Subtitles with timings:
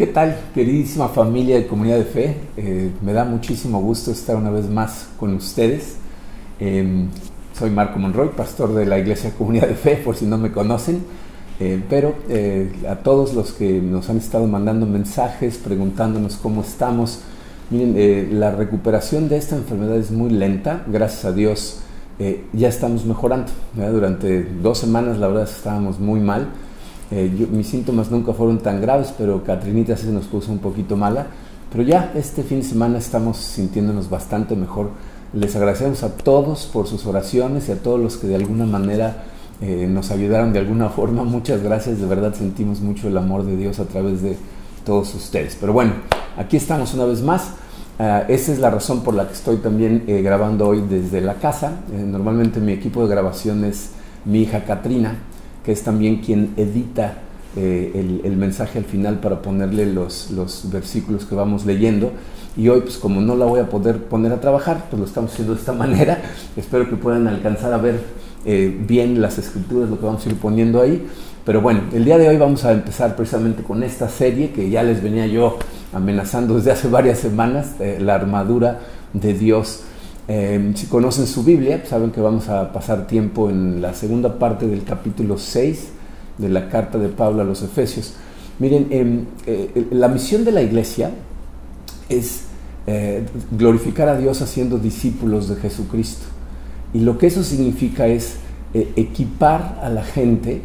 [0.00, 2.36] ¿Qué tal, queridísima familia de Comunidad de Fe?
[2.56, 5.96] Eh, me da muchísimo gusto estar una vez más con ustedes.
[6.58, 7.04] Eh,
[7.52, 11.04] soy Marco Monroy, pastor de la Iglesia Comunidad de Fe, por si no me conocen.
[11.60, 17.20] Eh, pero eh, a todos los que nos han estado mandando mensajes, preguntándonos cómo estamos,
[17.68, 21.80] miren, eh, la recuperación de esta enfermedad es muy lenta, gracias a Dios
[22.54, 23.52] ya estamos mejorando.
[23.74, 23.92] ¿verdad?
[23.92, 26.48] Durante dos semanas la verdad estábamos muy mal.
[27.10, 31.26] Yo, mis síntomas nunca fueron tan graves, pero Catrinita se nos puso un poquito mala.
[31.70, 34.90] Pero ya este fin de semana estamos sintiéndonos bastante mejor.
[35.32, 39.24] Les agradecemos a todos por sus oraciones y a todos los que de alguna manera
[39.60, 41.22] eh, nos ayudaron de alguna forma.
[41.22, 44.36] Muchas gracias, de verdad sentimos mucho el amor de Dios a través de
[44.84, 45.56] todos ustedes.
[45.60, 45.92] Pero bueno,
[46.36, 47.54] aquí estamos una vez más.
[48.00, 51.34] Uh, esa es la razón por la que estoy también eh, grabando hoy desde la
[51.34, 51.82] casa.
[51.92, 53.90] Eh, normalmente mi equipo de grabación es
[54.24, 55.18] mi hija Katrina,
[55.64, 57.18] que es también quien edita
[57.56, 62.12] eh, el, mensaje al final para ponerle los, los, versículos que vamos leyendo.
[62.56, 65.32] Y hoy, pues como no la voy a poder poner a trabajar, pues lo estamos
[65.32, 66.22] haciendo de esta manera.
[66.56, 68.00] Espero que puedan alcanzar a ver
[68.44, 71.06] eh, bien las escrituras, lo que vamos a ir poniendo ahí.
[71.44, 74.82] Pero bueno, el día de hoy vamos a empezar precisamente con esta serie que ya
[74.82, 75.58] les venía yo
[75.92, 78.80] amenazando desde hace varias semanas, eh, la armadura
[79.12, 79.84] de Dios.
[80.32, 84.68] Eh, si conocen su Biblia, saben que vamos a pasar tiempo en la segunda parte
[84.68, 85.88] del capítulo 6
[86.38, 88.14] de la carta de Pablo a los Efesios.
[88.60, 91.10] Miren, eh, eh, la misión de la iglesia
[92.08, 92.42] es
[92.86, 96.26] eh, glorificar a Dios haciendo discípulos de Jesucristo.
[96.94, 98.36] Y lo que eso significa es
[98.72, 100.62] equipar a la gente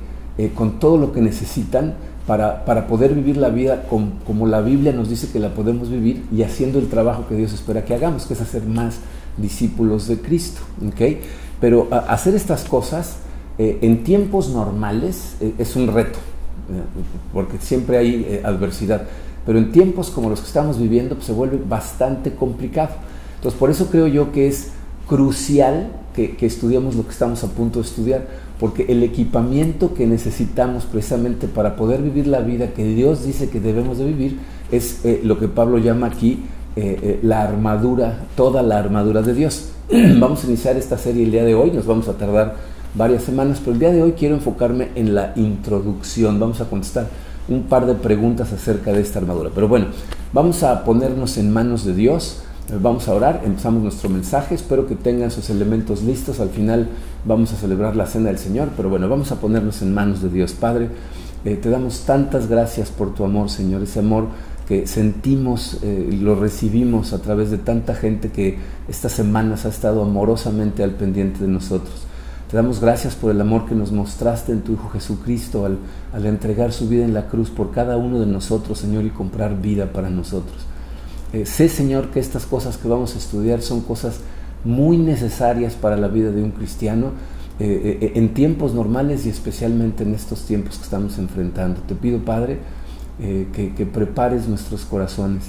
[0.54, 1.96] con todo lo que necesitan
[2.28, 6.24] para, para poder vivir la vida como la Biblia nos dice que la podemos vivir
[6.32, 9.00] y haciendo el trabajo que Dios espera que hagamos, que es hacer más
[9.38, 10.62] discípulos de Cristo.
[10.88, 11.22] ¿okay?
[11.60, 13.18] Pero hacer estas cosas
[13.58, 16.20] eh, en tiempos normales eh, es un reto,
[16.70, 16.82] eh,
[17.34, 19.04] porque siempre hay adversidad,
[19.46, 22.96] pero en tiempos como los que estamos viviendo pues, se vuelve bastante complicado.
[23.36, 24.72] Entonces, por eso creo yo que es
[25.08, 28.28] crucial que, que, estudiemos lo que estamos a punto de estudiar,
[28.60, 33.60] porque el equipamiento que necesitamos precisamente para poder vivir la vida que Dios dice que
[33.60, 34.40] debemos de vivir
[34.72, 36.44] es lo que Pablo llama aquí
[36.76, 39.70] eh, eh, la armadura, toda la armadura de Dios.
[40.20, 42.56] vamos a iniciar esta serie el día de hoy, nos vamos a tardar
[42.96, 47.08] varias semanas, pero el día de hoy quiero enfocarme en la introducción, vamos a contestar
[47.48, 49.52] un par de preguntas acerca de esta armadura.
[49.54, 49.88] Pero bueno,
[50.34, 52.42] vamos a ponernos en manos de Dios,
[52.82, 56.90] vamos a orar, empezamos nuestro mensaje, espero que tengan sus elementos listos, al final
[57.24, 60.30] vamos a celebrar la cena del Señor, pero bueno, vamos a ponernos en manos de
[60.30, 60.54] Dios.
[60.54, 60.90] Padre,
[61.46, 64.26] eh, te damos tantas gracias por tu amor, Señor, ese amor
[64.68, 70.02] que sentimos, eh, lo recibimos a través de tanta gente que estas semanas ha estado
[70.02, 72.06] amorosamente al pendiente de nosotros.
[72.50, 75.78] Te damos gracias por el amor que nos mostraste en tu Hijo Jesucristo al,
[76.14, 79.62] al, entregar su vida en la cruz por cada uno de nosotros, Señor, y comprar
[79.62, 80.58] vida para nosotros.
[81.34, 84.20] Eh, sé, Señor, que estas cosas que vamos a estudiar son cosas
[84.64, 87.12] muy necesarias para la vida de un cristiano
[87.60, 91.82] eh, eh, en tiempos normales y especialmente en estos tiempos que estamos enfrentando.
[91.82, 92.60] Te pido, Padre,
[93.20, 95.44] eh, que, prepares nuestros corazones.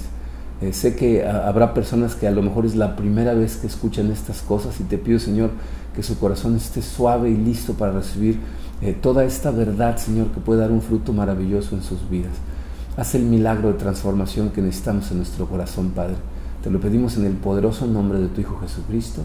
[0.61, 3.67] Eh, sé que a, habrá personas que a lo mejor es la primera vez que
[3.67, 5.51] escuchan estas cosas y te pido, Señor,
[5.95, 8.39] que su corazón esté suave y listo para recibir
[8.81, 12.33] eh, toda esta verdad, Señor, que puede dar un fruto maravilloso en sus vidas.
[12.95, 16.15] Haz el milagro de transformación que necesitamos en nuestro corazón, Padre.
[16.63, 19.21] Te lo pedimos en el poderoso nombre de tu Hijo Jesucristo.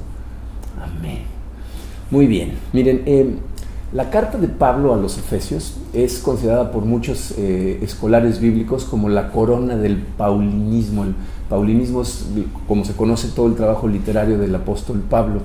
[0.80, 1.20] Amén.
[2.10, 2.52] Muy bien.
[2.72, 3.36] Miren, eh,
[3.92, 9.10] la carta de Pablo a los Efesios es considerada por muchos eh, escolares bíblicos como
[9.10, 11.04] la corona del paulinismo.
[11.04, 11.14] El
[11.50, 12.24] paulinismo es
[12.66, 15.40] como se conoce todo el trabajo literario del apóstol Pablo.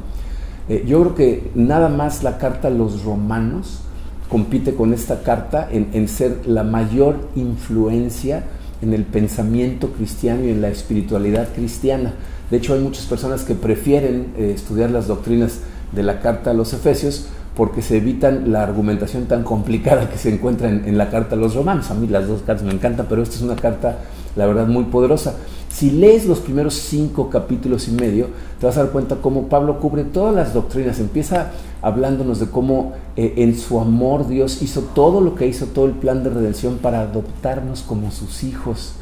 [0.69, 3.81] Eh, yo creo que nada más la carta a los romanos
[4.29, 8.45] compite con esta carta en, ser la mayor influencia
[8.81, 12.13] en el pensamiento cristiano y en la espiritualidad cristiana.
[12.49, 15.59] De hecho, hay muchas personas que prefieren eh, estudiar las doctrinas
[15.91, 17.27] de la carta a los Efesios
[17.57, 21.55] porque se evitan la argumentación tan complicada que se encuentra en, la carta a los
[21.55, 21.89] romanos.
[21.89, 23.97] A mí las dos cartas me encantan, pero esta es una carta,
[24.35, 25.33] la verdad, muy poderosa.
[25.67, 28.27] Si lees los primeros cinco capítulos y medio,
[28.59, 30.99] te vas a dar cuenta cómo Pablo cubre todas las doctrinas.
[30.99, 31.49] Empieza
[31.81, 35.93] hablándonos de cómo eh, en su amor Dios hizo todo lo que hizo, todo el
[35.93, 38.93] plan de redención para adoptarnos como sus hijos.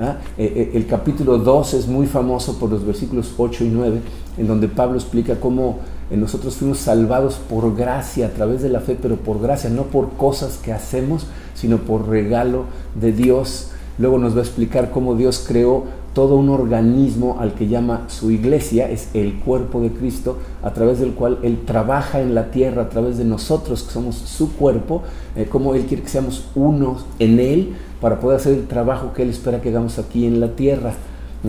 [0.00, 0.18] ¿Ah?
[0.38, 4.00] Eh, el capítulo 2 es muy famoso por los versículos 8 y 9,
[4.38, 8.96] en donde Pablo explica cómo nosotros fuimos salvados por gracia, a través de la fe,
[9.00, 12.64] pero por gracia, no por cosas que hacemos, sino por regalo
[12.94, 13.70] de Dios.
[13.98, 15.84] Luego nos va a explicar cómo Dios creó
[16.14, 21.00] todo un organismo al que llama su iglesia, es el cuerpo de Cristo, a través
[21.00, 25.02] del cual Él trabaja en la tierra, a través de nosotros que somos su cuerpo,
[25.34, 29.22] eh, como Él quiere que seamos unos en Él para poder hacer el trabajo que
[29.22, 30.94] Él espera que hagamos aquí en la tierra.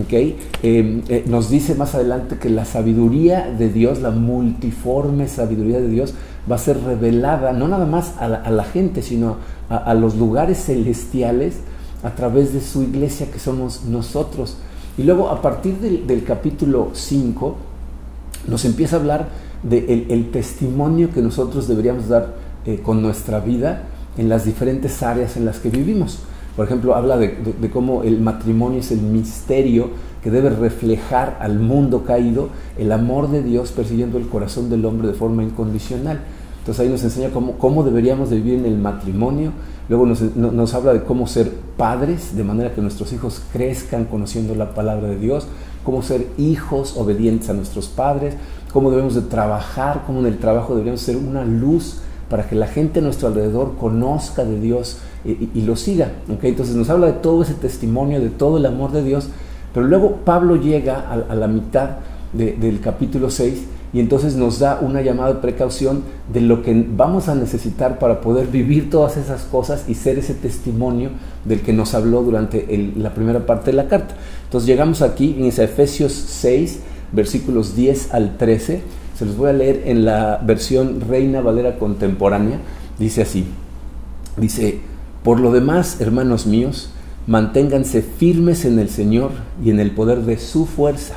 [0.00, 0.38] ¿Okay?
[0.62, 5.88] Eh, eh, nos dice más adelante que la sabiduría de Dios, la multiforme sabiduría de
[5.88, 6.14] Dios,
[6.50, 9.38] va a ser revelada no nada más a la, gente, sino
[9.68, 11.56] a los lugares celestiales
[12.02, 14.56] a través de su iglesia que somos nosotros.
[14.98, 17.56] Y luego a partir del, capítulo 5
[18.48, 19.28] nos empieza a hablar
[19.62, 22.34] del el testimonio que nosotros deberíamos dar
[22.64, 23.82] eh, con nuestra vida
[24.16, 26.20] en las diferentes áreas en las que vivimos.
[26.56, 27.36] Por ejemplo, habla de,
[27.70, 29.90] cómo el matrimonio es el misterio
[30.22, 32.48] que debe reflejar al mundo caído
[32.78, 36.20] el amor de Dios persiguiendo el corazón del hombre de forma incondicional.
[36.60, 39.52] Entonces ahí nos enseña cómo, deberíamos de vivir en el matrimonio,
[39.88, 44.74] Luego nos, habla de cómo ser padres, de manera que nuestros hijos crezcan conociendo la
[44.74, 45.46] palabra de Dios,
[45.84, 48.34] cómo ser hijos obedientes a nuestros padres,
[48.72, 52.66] cómo debemos de trabajar, cómo en el trabajo deberíamos ser una luz para que la
[52.66, 56.12] gente a nuestro alrededor conozca de Dios y, lo siga.
[56.42, 59.28] Entonces nos habla de todo ese testimonio, de todo el amor de Dios,
[59.74, 61.96] pero luego Pablo llega a, la mitad
[62.32, 66.02] del capítulo 6 y entonces nos da una llamada de precaución
[66.32, 70.34] de lo que vamos a necesitar para poder vivir todas esas cosas y ser ese
[70.34, 71.10] testimonio
[71.44, 74.14] del que nos habló durante la primera parte de la carta.
[74.44, 76.80] Entonces llegamos aquí en Efesios 6,
[77.12, 78.82] versículos 10 al 13.
[79.18, 82.58] Se los voy a leer en la versión Reina Valera contemporánea.
[82.98, 83.46] Dice así,
[84.36, 84.80] dice,
[85.22, 86.90] por lo demás, hermanos míos,
[87.26, 89.30] manténganse firmes en el Señor
[89.62, 91.16] y en el poder de su fuerza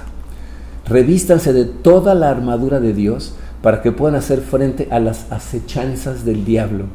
[0.90, 6.26] Revístanse de toda la armadura de Dios para que puedan hacer frente a las acechanzas
[6.26, 6.86] del diablo.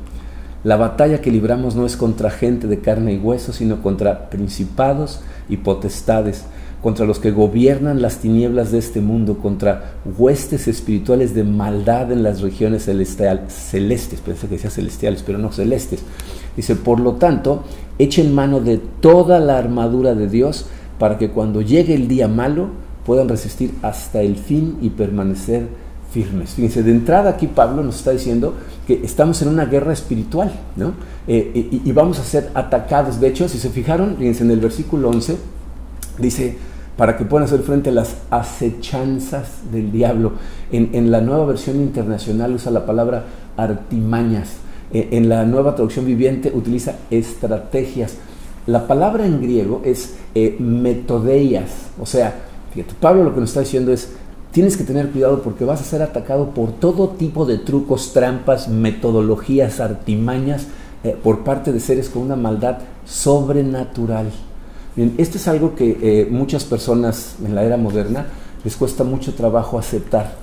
[0.65, 5.21] La batalla que libramos no es contra gente de carne y hueso, sino contra principados
[5.49, 6.45] y potestades,
[6.85, 12.23] contra los que gobiernan las tinieblas de este mundo, contra huestes espirituales de maldad en
[12.23, 16.01] las regiones celestes, pensé que decía celestiales, pero no celestes.
[16.55, 17.65] Dice, por lo tanto,
[17.99, 20.67] echen mano de toda la armadura de Dios
[20.99, 22.69] para que cuando llegue el día malo,
[23.07, 25.69] puedan resistir hasta el fin y permanecer
[26.13, 26.51] firmes.
[26.51, 30.93] Fíjense, de entrada aquí Pablo nos está diciendo que estamos en una guerra espiritual, ¿no?
[31.27, 33.21] Eh, y, vamos a ser atacados.
[33.21, 35.39] De hecho, si se fijaron, fíjense en el versículo 11,
[36.19, 36.59] dice,
[36.97, 40.33] para que puedan hacer frente a las acechanzas del diablo.
[40.71, 43.25] En, la nueva versión internacional usa la palabra
[43.57, 44.57] artimañas.
[44.93, 48.17] Eh, en la nueva traducción viviente utiliza estrategias.
[48.67, 51.71] La palabra en griego es eh, metodeias,
[52.01, 52.35] o sea,
[53.01, 54.09] Pablo lo que nos está diciendo es,
[54.51, 58.69] tienes que tener cuidado porque vas a ser atacado por todo tipo de trucos, trampas,
[58.69, 60.67] metodologías, artimañas
[61.05, 64.31] eh, por parte de seres con una maldad sobrenatural.
[64.97, 68.27] Bien, esto es algo que eh, muchas personas en la era moderna
[68.65, 70.37] les cuesta mucho trabajo aceptar.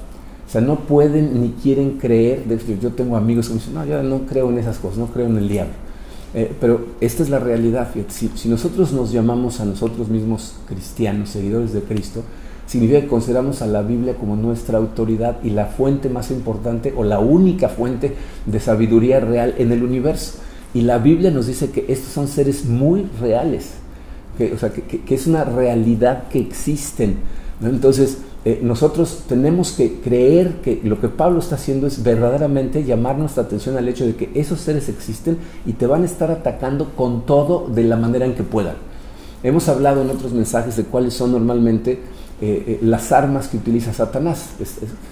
[0.47, 2.43] O sea, no pueden ni quieren creer.
[2.81, 5.27] Yo tengo amigos que me dicen, no, yo no creo en esas cosas, no creo
[5.27, 5.73] en el diablo.
[6.33, 7.89] Eh, pero esta es la realidad.
[8.09, 12.23] Si, nosotros nos llamamos a nosotros mismos cristianos, seguidores de Cristo,
[12.67, 17.03] significa que consideramos a la Biblia como nuestra autoridad y la fuente más importante o
[17.03, 18.15] la única fuente
[18.45, 20.39] de sabiduría real en el universo.
[20.73, 23.71] Y la Biblia nos dice que estos son seres muy reales,
[24.37, 27.17] que, o sea, que es una realidad que existen.
[27.61, 33.15] Entonces, eh, nosotros tenemos que creer que lo que Pablo está haciendo es verdaderamente llamar
[33.19, 36.89] nuestra atención al hecho de que esos seres existen y te van a estar atacando
[36.95, 38.75] con todo de la manera en que puedan.
[39.43, 41.99] Hemos hablado en otros mensajes de cuáles son normalmente eh,
[42.41, 44.49] eh, las armas que utiliza Satanás.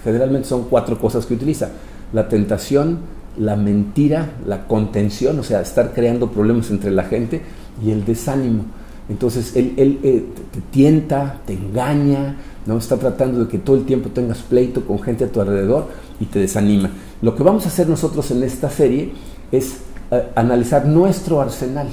[0.04, 1.70] generalmente son cuatro cosas que utiliza.
[2.14, 2.98] La tentación,
[3.38, 7.44] la mentira, la contención, o sea, estar creando problemas entre la gente
[7.84, 8.66] y el desánimo.
[9.10, 12.78] Entonces él, te tienta, te engaña, ¿no?
[12.78, 15.88] Está tratando de que todo el tiempo tengas pleito con gente a tu alrededor
[16.20, 16.92] y te desanima.
[17.22, 19.12] Lo que vamos a hacer nosotros en esta serie
[19.52, 19.78] es
[20.12, 21.88] eh, analizar nuestro arsenal.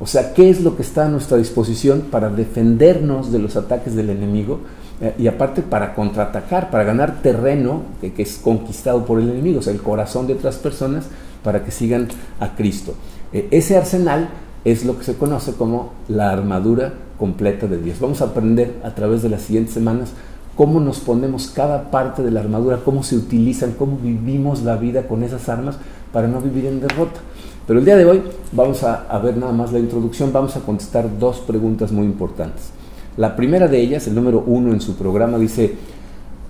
[0.00, 3.94] O sea, qué es lo que está a nuestra disposición para defendernos de los ataques
[3.94, 4.60] del enemigo
[5.00, 9.62] eh, y aparte para contraatacar, para ganar terreno que, es conquistado por el enemigo, o
[9.62, 11.06] sea, el corazón de otras personas
[11.42, 12.08] para que sigan
[12.40, 12.94] a Cristo.
[13.32, 14.28] Eh, ese arsenal
[14.66, 18.00] es lo que se conoce como la armadura completa de Dios.
[18.00, 20.10] Vamos a aprender a través de las siguientes semanas
[20.56, 25.06] cómo nos ponemos cada parte de la armadura, cómo se utilizan, cómo vivimos la vida
[25.06, 25.78] con esas armas
[26.12, 27.20] para no vivir en derrota.
[27.64, 31.16] Pero el día de hoy vamos a, ver nada más la introducción, vamos a contestar
[31.16, 32.70] dos preguntas muy importantes.
[33.16, 35.76] La primera de ellas, el número uno en su programa, dice,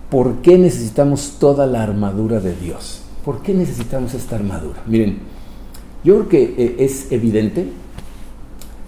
[0.08, 3.02] ¿por qué necesitamos toda la armadura de Dios?
[3.26, 4.82] ¿Por qué necesitamos esta armadura?
[4.86, 5.18] Miren,
[6.02, 7.66] yo creo que eh, es evidente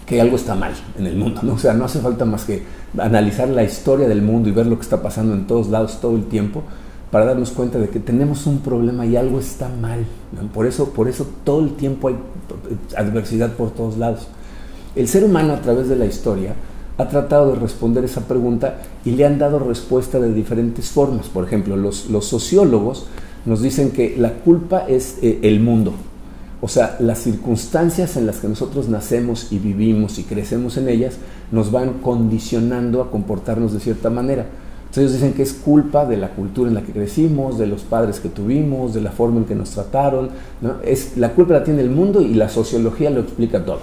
[0.09, 1.55] que algo está mal en el mundo, ¿no?
[1.55, 2.63] O sea, no hace falta más que
[2.97, 6.17] analizar la historia del mundo y ver lo que está pasando en todos lados todo
[6.17, 6.63] el tiempo
[7.11, 10.05] para darnos cuenta de que tenemos un problema y algo está mal.
[10.53, 12.17] Por, eso, por eso todo el tiempo hay
[12.97, 14.29] adversidad por todos lados.
[14.97, 16.55] El ser humano a través de la historia
[16.97, 21.29] ha tratado de responder esa pregunta y le han dado respuesta de diferentes formas.
[21.29, 23.07] Por ejemplo, los, sociólogos
[23.47, 25.93] nos dicen que la culpa es eh, el mundo.
[26.61, 31.15] O sea, las circunstancias en las que nosotros nacemos y vivimos y crecemos en ellas
[31.53, 34.47] nos van condicionando a comportarnos de cierta manera.
[34.89, 37.83] Entonces ellos dicen que es culpa de la cultura en la que crecimos, de los
[37.83, 40.31] padres que tuvimos, de la forma en que nos trataron.
[40.83, 43.81] Es, la culpa la tiene el mundo y la sociología lo explica todo.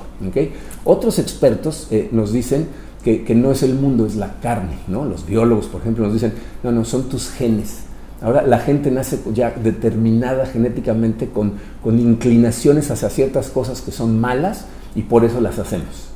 [0.83, 2.67] Otros expertos eh, nos dicen
[3.03, 4.79] que, que, no es el mundo, es la carne.
[4.87, 5.05] ¿no?
[5.05, 7.83] Los biólogos, por ejemplo, nos dicen, no, no, son tus genes.
[8.21, 11.53] Ahora la gente nace ya determinada genéticamente con,
[11.83, 16.09] con inclinaciones hacia ciertas cosas que son malas y por eso las hacemos.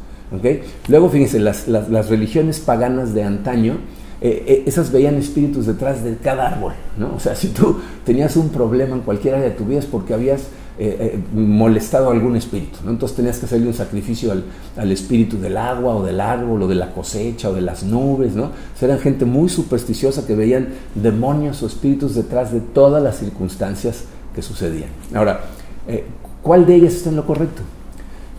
[0.88, 3.78] Luego, fíjense, las, las, religiones paganas de antaño,
[4.22, 7.16] eh, eh, esas veían espíritus detrás de cada árbol, ¿no?
[7.16, 10.14] O sea, si tú tenías un problema en cualquier área de tu vida es porque
[10.14, 10.50] habías
[10.82, 12.92] eh, molestado a algún espíritu, ¿no?
[12.92, 14.46] Entonces tenías que hacerle un sacrificio al,
[14.78, 18.36] al, espíritu del agua o del árbol o de la cosecha o de las nubes,
[18.36, 18.52] ¿no?
[18.82, 24.42] Eran gente muy supersticiosa que veían demonios o espíritus detrás de todas las circunstancias que
[24.42, 24.90] sucedían.
[25.14, 25.42] Ahora,
[26.42, 27.62] ¿cuál de ellas está en lo correcto?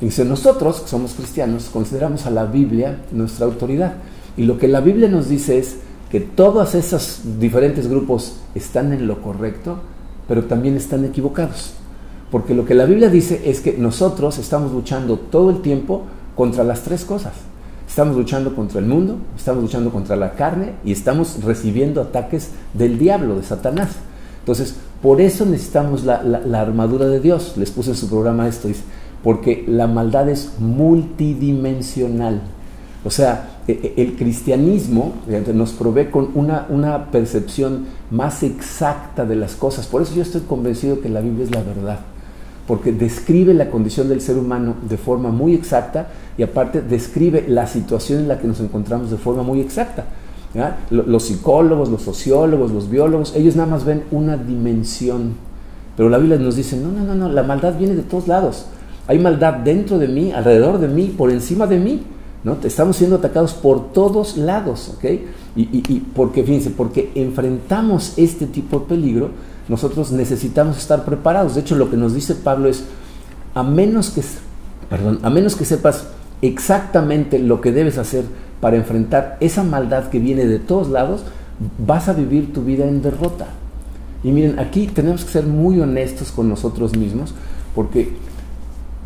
[0.00, 3.94] Dice, nosotros, que somos cristianos, consideramos a la Biblia nuestra autoridad.
[4.37, 5.76] Y lo que la Biblia nos dice es
[6.11, 9.78] que todos esos diferentes grupos están en lo correcto,
[10.26, 11.75] pero también están equivocados.
[12.30, 16.02] Porque lo que la Biblia dice es que nosotros estamos luchando todo el tiempo
[16.37, 17.32] contra las tres cosas.
[17.88, 22.99] Estamos luchando contra el mundo, estamos luchando contra la carne y estamos recibiendo ataques del
[22.99, 23.96] diablo, de Satanás.
[24.38, 26.20] Entonces, por eso necesitamos la,
[26.60, 27.54] armadura de Dios.
[27.56, 28.68] Les puse en su programa esto,
[29.25, 32.42] porque la maldad es multidimensional.
[33.04, 35.14] O sea, e, e, el cristianismo
[35.54, 39.87] nos provee con una, una, percepción más exacta de las cosas.
[39.87, 42.00] Por eso yo estoy convencido que la Biblia es la verdad,
[42.70, 46.06] porque describe la condición del ser humano de forma muy exacta
[46.38, 50.04] y aparte describe la situación en la que nos encontramos de forma muy exacta.
[50.88, 55.32] Los psicólogos, los sociólogos, los biólogos, ellos nada más ven una dimensión,
[55.96, 58.66] pero la Biblia nos dice, no, no, no, no, la maldad viene de todos lados.
[59.08, 62.04] Hay maldad dentro de mí, alrededor de mí, por encima de mí.
[62.44, 62.56] ¿no?
[62.62, 64.94] Estamos siendo atacados por todos lados.
[64.96, 65.04] ¿ok?
[65.56, 69.30] Y, y, porque, fíjense, porque enfrentamos este tipo de peligro,
[69.70, 71.54] nosotros necesitamos estar preparados.
[71.54, 72.82] De hecho, lo que nos dice Pablo es,
[73.54, 74.20] a menos que,
[74.90, 76.08] perdón, a menos que sepas
[76.42, 78.24] exactamente lo que debes hacer
[78.60, 81.22] para enfrentar esa maldad que viene de todos lados,
[81.86, 83.46] vas a vivir tu vida en derrota.
[84.24, 87.32] Y miren, aquí tenemos que ser muy honestos con nosotros mismos,
[87.72, 88.12] porque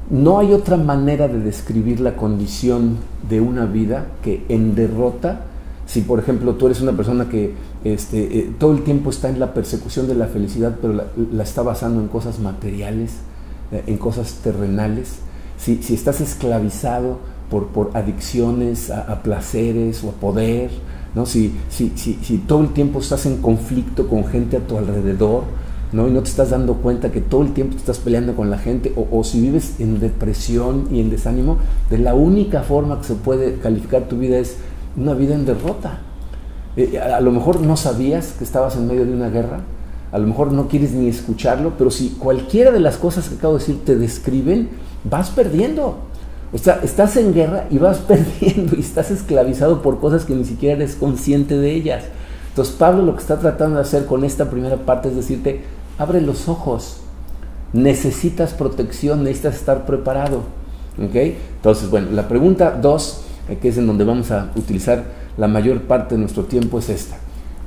[0.09, 2.97] no hay otra manera de describir la condición
[3.29, 5.43] de una vida que en derrota.
[5.87, 9.39] Si, por ejemplo, tú eres una persona que este, eh, todo el tiempo está en
[9.39, 13.13] la persecución de la felicidad, pero la, está basando en cosas materiales,
[13.71, 15.17] eh, en cosas terrenales,
[15.59, 17.19] si, si estás esclavizado
[17.51, 20.71] por, por adicciones a, placeres o a poder,
[21.15, 21.27] ¿no?
[21.27, 25.45] Si, si, si todo el tiempo estás en conflicto con gente a tu alrededor,
[25.95, 26.09] ¿no?
[26.09, 28.59] y no te estás dando cuenta que todo el tiempo te estás peleando con la
[28.59, 33.15] gente, o, si vives en depresión y en desánimo, de la única forma que se
[33.15, 34.57] puede calificar tu vida es
[34.97, 35.99] una vida en derrota.
[36.77, 39.61] Eh, a, lo mejor no sabías que estabas en medio de una guerra,
[40.13, 43.55] a lo mejor no quieres ni escucharlo, pero si cualquiera de las cosas que acabo
[43.55, 44.71] de decir te describen,
[45.05, 45.99] vas perdiendo.
[46.53, 50.45] O sea, estás en guerra y vas perdiendo y estás esclavizado por cosas que ni
[50.45, 52.05] siquiera eres consciente de ellas.
[52.51, 55.63] Entonces Pablo lo que está tratando de hacer con esta primera parte es decirte,
[55.99, 56.99] abre los ojos.
[57.73, 60.43] Necesitas protección, necesitas estar preparado.
[60.97, 63.24] Entonces, bueno, la pregunta dos, eh,
[63.61, 65.05] que es en donde vamos a utilizar
[65.37, 67.17] la mayor parte de nuestro tiempo, es esta.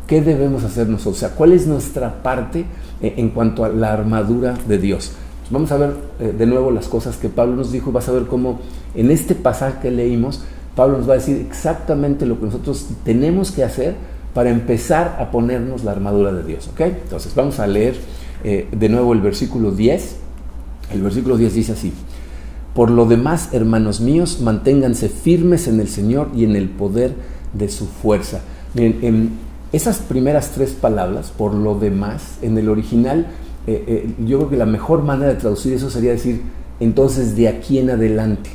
[0.07, 1.17] ¿Qué debemos hacer nosotros?
[1.17, 2.65] O sea, ¿cuál es nuestra parte
[3.01, 5.11] eh, en cuanto a la armadura de Dios?
[5.41, 7.91] Pues vamos a ver eh, de nuevo las cosas que Pablo nos dijo.
[7.91, 8.59] Vas a ver cómo
[8.95, 10.41] en este pasaje que leímos,
[10.75, 13.95] Pablo nos va a decir exactamente lo que nosotros tenemos que hacer
[14.33, 16.69] para empezar a ponernos la armadura de Dios.
[16.69, 16.81] ¿ok?
[16.81, 17.95] Entonces vamos a leer
[18.43, 20.15] eh, de nuevo el versículo 10.
[20.93, 21.91] El versículo 10 dice así,
[22.77, 27.15] por lo demás, hermanos míos, manténganse firmes en el Señor y en el poder
[27.53, 28.41] de su fuerza.
[28.75, 29.29] Miren, en
[29.71, 33.25] esas primeras tres palabras, por lo demás, en el original,
[33.65, 36.43] eh, eh, yo creo que la mejor manera de traducir eso sería decir,
[36.79, 38.51] entonces de aquí en adelante.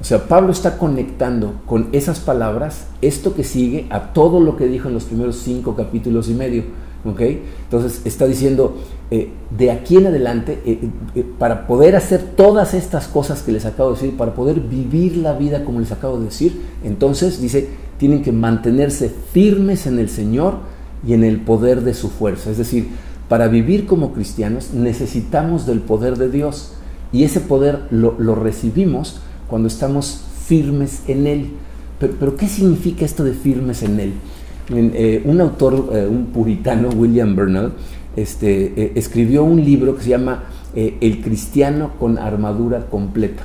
[0.00, 4.66] O sea, Pablo está conectando con esas palabras esto que sigue a todo lo que
[4.66, 6.62] dijo en los primeros cinco capítulos y medio.
[7.04, 7.20] ¿Ok?
[7.64, 8.76] Entonces está diciendo,
[9.10, 13.64] eh, de aquí en adelante, eh, eh, para poder hacer todas estas cosas que les
[13.66, 17.68] acabo de decir, para poder vivir la vida como les acabo de decir, entonces dice,
[17.98, 20.54] tienen que mantenerse firmes en el Señor
[21.06, 22.50] y en el poder de su fuerza.
[22.50, 22.88] Es decir,
[23.28, 26.72] para vivir como cristianos necesitamos del poder de Dios
[27.12, 31.50] y ese poder lo, recibimos cuando estamos firmes en Él.
[31.98, 34.12] Pero, ¿qué significa esto de firmes en Él?
[34.70, 37.72] Un autor, un puritano, William Bernal,
[38.18, 40.44] este, eh, escribió un libro que se llama
[40.74, 43.44] eh, El cristiano con armadura completa.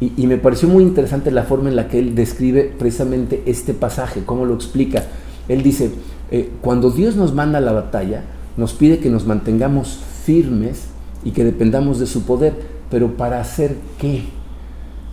[0.00, 4.22] Y, me pareció muy interesante la forma en la que él describe precisamente este pasaje,
[4.26, 5.04] cómo lo explica.
[5.48, 5.92] Él dice,
[6.30, 8.22] eh, cuando Dios nos manda a la batalla,
[8.56, 10.88] nos pide que nos mantengamos firmes
[11.24, 12.54] y que dependamos de su poder,
[12.90, 14.24] pero ¿para hacer qué?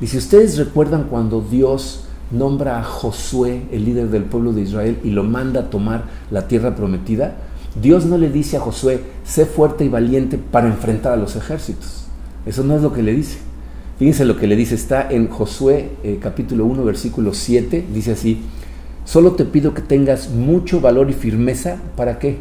[0.02, 5.12] Dice, ¿ustedes recuerdan cuando Dios nombra a Josué, el líder del pueblo de Israel, y
[5.12, 7.36] lo manda a tomar la tierra prometida?
[7.82, 12.06] Dios no le dice a Josué, sé fuerte y valiente para enfrentar a los ejércitos.
[12.46, 13.38] Eso no es lo que le dice.
[13.98, 18.42] Fíjense lo que le dice, está en Josué eh, capítulo 1, versículo 7, dice así,
[19.06, 22.38] solo te pido que tengas mucho valor y firmeza, ¿para qué?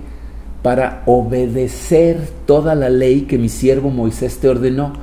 [0.62, 4.94] Para obedecer toda la ley que mi siervo Moisés te ordenó.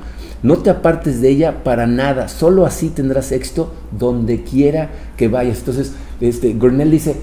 [0.42, 5.58] No te apartes de ella para nada, solo así tendrás éxito donde quiera que vayas.
[5.58, 7.16] Entonces, este, Gornell dice,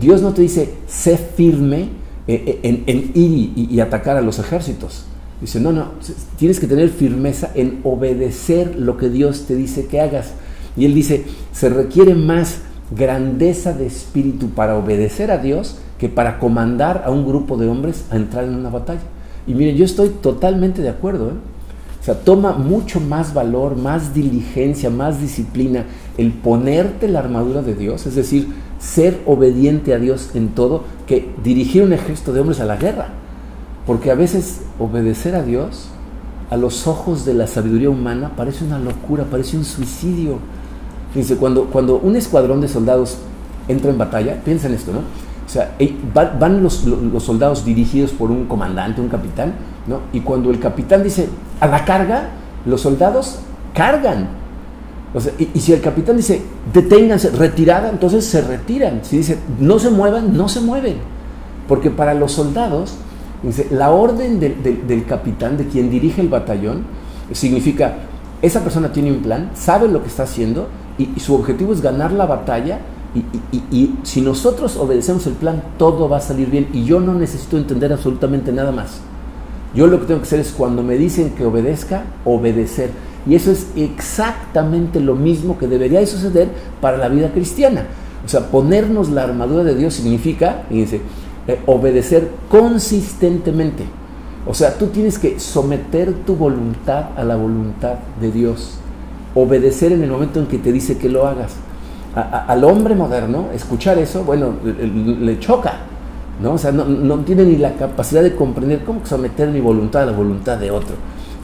[0.00, 1.88] Dios no te dice, sé firme,
[2.28, 5.04] eh, eh, en, ir y, atacar a los ejércitos.
[5.40, 5.92] Dice, no, no,
[6.38, 10.32] tienes que tener firmeza en obedecer lo que Dios te dice que hagas.
[10.76, 12.58] Y él dice, se requiere más
[12.90, 18.04] grandeza de espíritu para obedecer a Dios que para comandar a un grupo de hombres
[18.10, 19.00] a entrar en una batalla.
[19.46, 21.28] Y miren, yo estoy totalmente de acuerdo.
[21.28, 21.55] ¿eh?
[22.06, 25.86] O sea, toma mucho más valor, más diligencia, más disciplina
[26.16, 28.46] el ponerte la armadura de Dios, es decir,
[28.78, 33.08] ser obediente a Dios en todo, que dirigir un ejército de hombres a la guerra.
[33.88, 35.88] Porque a veces obedecer a Dios,
[36.48, 40.38] a los ojos de la sabiduría humana, parece una locura, parece un suicidio.
[41.12, 43.16] Fíjense, cuando, cuando un escuadrón de soldados
[43.66, 45.00] entra en batalla, piensa en esto, ¿no?
[45.00, 45.76] O sea,
[46.38, 49.54] van los, los, soldados dirigidos por un comandante, un capitán,
[49.88, 50.02] ¿no?
[50.12, 51.28] Y cuando el capitán dice,
[51.60, 52.30] a la carga,
[52.64, 53.38] los soldados
[53.74, 54.28] cargan
[55.38, 56.42] y, si el capitán dice,
[56.72, 59.00] deténganse, retirada, entonces se retiran.
[59.02, 60.96] Si dice, no se muevan, no se mueven.
[61.68, 62.94] Porque para los soldados,
[63.42, 66.84] dice, la orden del capitán, de quien dirige el batallón,
[67.32, 67.96] significa,
[68.42, 72.12] esa persona tiene un plan, sabe lo que está haciendo y, su objetivo es ganar
[72.12, 72.80] la batalla.
[73.14, 76.68] Y, y si nosotros obedecemos el plan, todo va a salir bien.
[76.74, 79.00] Y yo no necesito entender absolutamente nada más.
[79.76, 82.90] Yo lo que tengo que hacer es cuando me dicen que obedezca, obedecer.
[83.26, 86.48] Y eso es exactamente lo mismo que debería de suceder
[86.80, 87.86] para la vida cristiana.
[88.24, 91.02] O sea, ponernos la armadura de Dios significa, fíjense,
[91.46, 93.84] eh, obedecer consistentemente.
[94.46, 98.78] O sea, tú tienes que someter tu voluntad a la voluntad de Dios.
[99.34, 101.56] Obedecer en el momento en que te dice que lo hagas.
[102.14, 105.80] al hombre moderno, escuchar eso, bueno, le, choca.
[106.40, 106.52] ¿No?
[106.54, 110.06] O sea, no, no, tiene ni la capacidad de comprender cómo someter mi voluntad a
[110.06, 110.96] la voluntad de otro.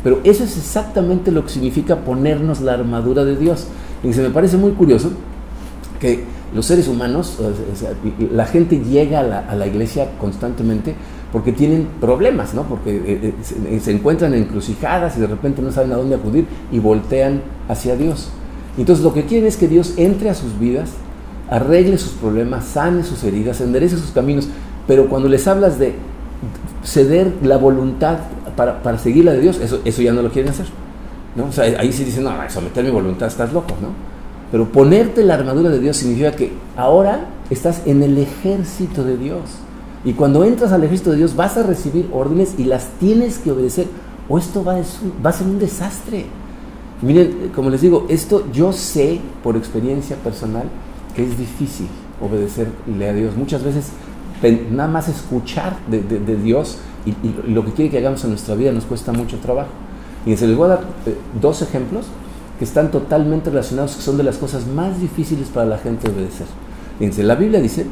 [0.03, 3.67] Pero eso es exactamente lo que significa ponernos la armadura de Dios.
[4.03, 5.11] Y se me parece muy curioso
[6.01, 6.25] que
[6.55, 7.39] los seres humanos,
[8.33, 10.95] la gente llega a la, iglesia constantemente
[11.33, 12.65] porque tienen problemas, ¿no?
[12.65, 13.35] Porque eh,
[13.71, 17.97] eh, se encuentran encrucijadas y de repente no saben a dónde acudir y voltean hacia
[17.97, 18.29] Dios.
[18.77, 20.91] Entonces lo que quieren es que Dios entre a sus vidas,
[21.49, 24.49] arregle sus problemas, sane sus heridas, enderece sus caminos,
[24.87, 25.95] pero cuando les hablas de
[26.85, 28.19] ceder la voluntad
[28.57, 30.67] para, para seguir la de Dios, eso, eso ya no lo quieren hacer.
[31.37, 31.47] ¿no?
[31.47, 33.89] O sea, ahí sí dicen, no, someter mi voluntad, estás loco, ¿no?
[34.51, 39.41] Pero ponerte la armadura de Dios significa que ahora estás en el ejército de Dios.
[40.05, 43.51] Y cuando entras al ejército de Dios vas a recibir órdenes y las tienes que
[43.51, 43.87] obedecer.
[44.29, 44.83] O esto va a,
[45.25, 46.27] va a ser un desastre.
[47.01, 50.65] Miren, como les digo, esto yo sé por experiencia personal
[51.17, 51.89] que es difícil
[52.21, 53.37] obedecerle a Dios.
[53.37, 53.91] Muchas veces
[54.51, 58.73] nada más escuchar de, de Dios y, lo que quiere que hagamos en nuestra vida
[58.73, 59.71] nos cuesta mucho trabajo.
[60.25, 62.07] Y se les voy a dar eh, dos ejemplos
[62.59, 66.47] que están totalmente relacionados, que son de las cosas más difíciles para la gente obedecer.
[66.99, 67.87] Fíjense, la Biblia dice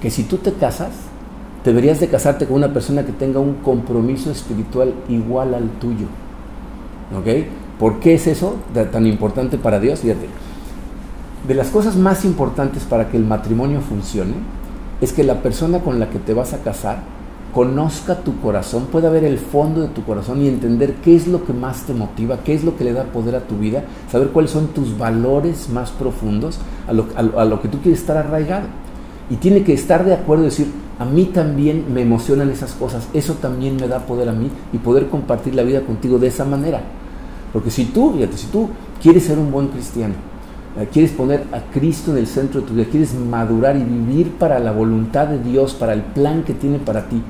[0.00, 0.92] que si tú te casas,
[1.64, 6.06] deberías de casarte con una persona que tenga un compromiso espiritual igual al tuyo.
[7.18, 7.46] ¿Ok?
[7.78, 8.56] ¿Por qué es eso
[8.92, 10.00] tan importante para Dios?
[10.00, 10.26] Fíjate,
[11.46, 14.34] de las cosas más importantes para que el matrimonio funcione
[15.04, 16.98] es que la persona con la que te vas a casar
[17.54, 21.44] conozca tu corazón, pueda ver el fondo de tu corazón y entender qué es lo
[21.44, 24.30] que más te motiva, qué es lo que le da poder a tu vida, saber
[24.30, 28.66] cuáles son tus valores más profundos, a lo, que tú quieres estar arraigado.
[29.30, 30.66] Y tiene que estar de acuerdo y decir,
[30.98, 34.78] a mí también me emocionan esas cosas, eso también me da poder a mí y
[34.78, 36.80] poder compartir la vida contigo de esa manera.
[37.52, 38.68] Porque si tú, fíjate, si tú
[39.00, 40.14] quieres ser un buen cristiano,
[40.90, 44.58] quieres poner a Cristo en el centro de tu vida, quieres madurar y vivir para
[44.58, 47.22] la voluntad de Dios, para el plan que tiene para ti,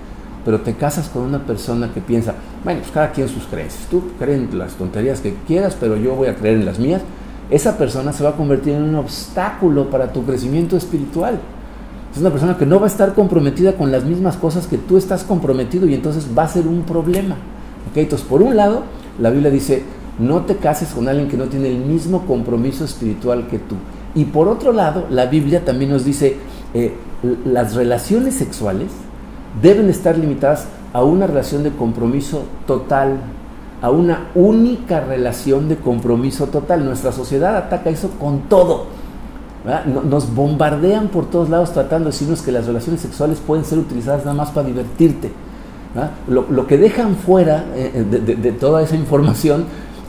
[0.44, 4.02] pero te casas con una persona que piensa, bueno, pues cada quien sus creencias, tú
[4.18, 7.02] crees en las tonterías que quieras, pero yo voy a creer en las mías,
[7.50, 11.38] esa persona se va a convertir en un obstáculo para tu crecimiento espiritual.
[12.14, 14.96] Es una persona que no va a estar comprometida con las mismas cosas que tú
[14.96, 17.36] estás comprometido y entonces va a ser un problema.
[17.94, 18.84] Entonces, por un lado,
[19.20, 19.82] la Biblia dice,
[20.18, 23.76] no te cases con alguien que no tiene el mismo compromiso espiritual que tú.
[24.14, 26.36] Y por otro lado, la Biblia también nos dice,
[26.72, 26.94] eh,
[27.44, 28.88] las relaciones sexuales
[29.60, 33.18] deben estar limitadas a una relación de compromiso total,
[33.82, 36.84] a una única relación de compromiso total.
[36.84, 38.86] Nuestra sociedad ataca eso con todo.
[40.08, 44.24] Nos bombardean por todos lados tratando de decirnos que las relaciones sexuales pueden ser utilizadas
[44.24, 45.32] nada más para divertirte.
[46.28, 49.64] Lo, que dejan fuera eh, de, toda esa información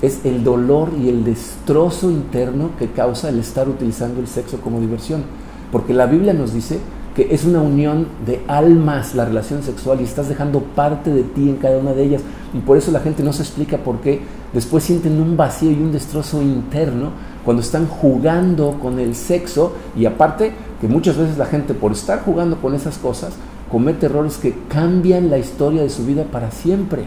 [0.05, 4.79] es el dolor y el destrozo interno que causa el estar utilizando el sexo como
[4.79, 5.23] diversión.
[5.71, 6.79] Porque la Biblia nos dice
[7.15, 11.49] que es una unión de almas la relación sexual y estás dejando parte de ti
[11.49, 12.21] en cada una de ellas.
[12.53, 14.21] Y por eso la gente no se explica por qué
[14.53, 17.11] después sienten un vacío y un destrozo interno
[17.43, 22.23] cuando están jugando con el sexo y aparte que muchas veces la gente por estar
[22.23, 23.33] jugando con esas cosas
[23.71, 27.05] comete errores que cambian la historia de su vida para siempre.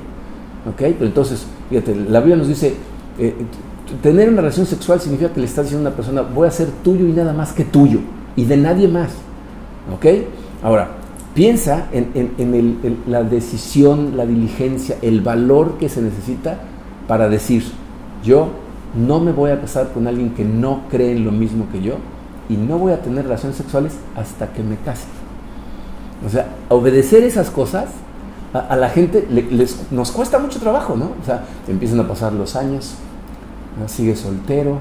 [0.68, 0.76] ¿Ok?
[0.76, 2.74] Pero entonces, fíjate, la Biblia nos dice,
[3.18, 3.34] eh,
[4.02, 6.68] tener una relación sexual significa que le estás diciendo a una persona, voy a ser
[6.84, 8.00] tuyo y nada más que tuyo,
[8.36, 9.10] y de nadie más.
[9.94, 10.06] ¿Ok?
[10.62, 10.88] Ahora,
[11.34, 16.58] piensa en, la decisión, la diligencia, el valor que se necesita
[17.06, 17.64] para decir,
[18.24, 18.48] yo
[18.94, 21.94] no me voy a casar con alguien que no cree en lo mismo que yo
[22.48, 25.06] y no voy a tener relaciones sexuales hasta que me case.
[26.26, 27.86] O sea, obedecer esas cosas
[28.52, 31.12] a, la gente les, nos cuesta mucho trabajo, ¿no?
[31.20, 32.94] O sea, empiezan a pasar los años,
[33.86, 34.78] sigue soltero,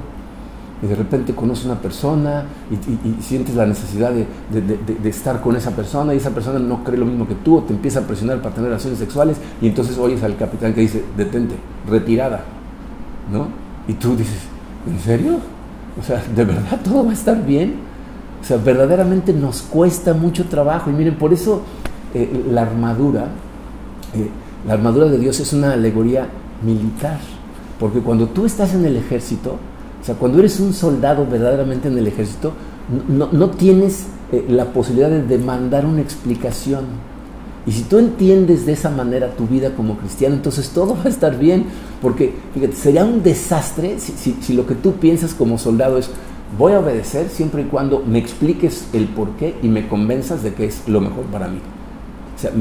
[0.82, 6.14] y de repente conoces una persona y, sientes la necesidad de, estar con esa persona
[6.14, 8.54] y esa persona no cree lo mismo que tú o te empieza a presionar para
[8.54, 11.56] tener relaciones sexuales y entonces oyes al capitán que dice, detente,
[11.90, 12.42] retirada,
[13.32, 13.48] ¿no?
[13.88, 14.40] Y tú dices,
[14.88, 15.40] ¿en serio?
[16.00, 17.76] O sea, ¿de verdad todo va a estar bien?
[18.40, 21.64] O sea, verdaderamente nos cuesta mucho trabajo y miren, por eso
[22.14, 23.30] eh, la armadura,
[24.14, 24.30] eh,
[24.66, 26.28] la armadura de Dios es una alegoría
[26.64, 27.20] militar,
[27.80, 29.58] porque cuando tú estás en el ejército,
[30.02, 32.54] o sea, cuando eres un soldado verdaderamente en el ejército,
[33.10, 36.86] no, tienes eh, la posibilidad de demandar una explicación.
[37.66, 41.10] Y si tú entiendes de esa manera tu vida como cristiano, entonces todo va a
[41.10, 41.66] estar bien.
[42.02, 46.10] Porque, fíjate, sería un desastre si, lo que tú piensas como soldado es,
[46.58, 50.54] voy a obedecer siempre y cuando me expliques el por qué y me convenzas de
[50.54, 51.60] que es lo mejor para mí.
[52.38, 52.52] O sea,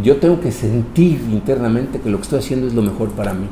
[0.00, 3.46] yo tengo que sentir internamente que lo que estoy haciendo es lo mejor para mí.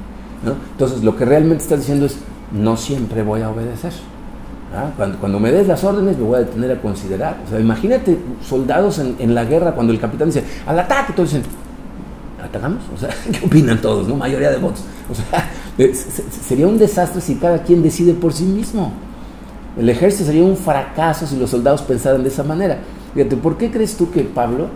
[0.73, 2.17] Entonces, lo que realmente estás diciendo es,
[2.53, 3.93] no siempre voy a obedecer.
[5.21, 7.37] Cuando, me des las órdenes me voy a detener a considerar.
[7.47, 8.17] O sea, imagínate
[8.49, 11.45] soldados en, la guerra cuando el capitán dice, al ataque, todos dicen,
[12.43, 12.83] ¿atacamos?
[12.95, 14.09] O sea, ¿qué opinan todos?
[14.09, 14.17] ¿no?
[14.17, 14.85] Mayoría de votos.
[15.11, 15.51] O sea,
[16.47, 18.93] sería un desastre si cada quien decide por sí mismo.
[19.77, 22.79] El ejército sería un fracaso si los soldados pensaran de esa manera.
[23.15, 24.69] Fíjate, ¿por qué crees tú que Pablo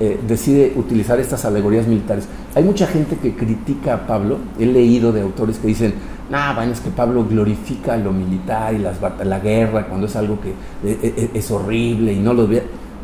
[0.00, 2.28] eh, decide utilizar estas alegorías militares?
[2.54, 5.94] Hay mucha gente que critica a Pablo, he leído de autores que dicen,
[6.30, 10.38] nah, bueno, es que Pablo glorifica lo militar y las, la guerra cuando es algo
[10.40, 12.62] que eh, eh, es, horrible y no lo ve.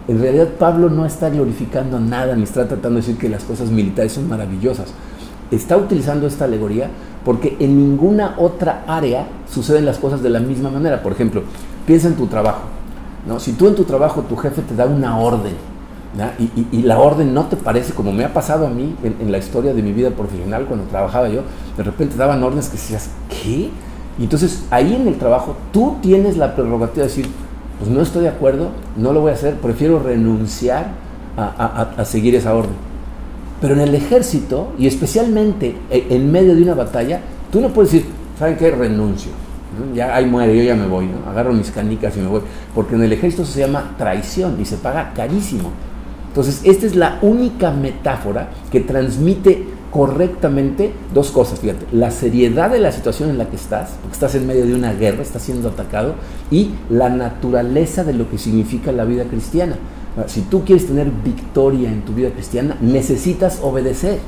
[0.09, 3.71] En realidad Pablo no está glorificando nada ni está tratando de decir que las cosas
[3.71, 4.93] militares son maravillosas.
[5.51, 6.91] Está utilizando esta alegoría
[7.25, 11.03] porque en ninguna otra área suceden las cosas de la misma manera.
[11.03, 11.43] Por ejemplo,
[11.87, 12.63] piensa en tu trabajo.
[13.27, 13.39] ¿no?
[13.39, 15.70] Si tú en tu trabajo tu jefe te da una orden
[16.73, 19.73] y, la orden no te parece, como me ha pasado a mí en, la historia
[19.73, 21.43] de mi vida profesional cuando trabajaba yo,
[21.77, 23.71] de repente daban órdenes que decías, ¿qué?
[24.19, 27.29] Entonces ahí en el trabajo tú tienes la prerrogativa de decir,
[27.79, 30.89] pues no estoy de acuerdo, no lo voy a hacer, prefiero renunciar
[31.37, 32.75] a, seguir esa orden.
[33.61, 37.21] Pero en el ejército, y especialmente e, en medio de una batalla,
[37.53, 38.71] tú no puedes decir, ¿saben qué?
[38.71, 39.31] Renuncio.
[39.95, 42.43] Ya ahí muere, yo ya me voy, agarro mis canicas y me voy.
[42.75, 45.71] Porque en el ejército se llama traición y se paga carísimo.
[46.31, 52.79] Entonces, esta es la única metáfora que transmite correctamente dos cosas, fíjate, la seriedad de
[52.79, 55.69] la situación en la que estás, porque estás en medio de una guerra, estás siendo
[55.69, 56.15] atacado,
[56.49, 59.77] y la naturaleza de lo que significa la vida cristiana.
[60.27, 64.21] Si tú quieres tener victoria en tu vida cristiana, necesitas obedecer,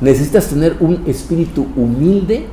[0.00, 2.46] necesitas tener un espíritu humilde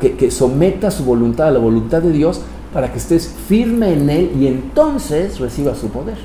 [0.00, 4.08] que, que someta su voluntad a la voluntad de Dios para que estés firme en
[4.08, 6.18] Él y entonces recibas su poder.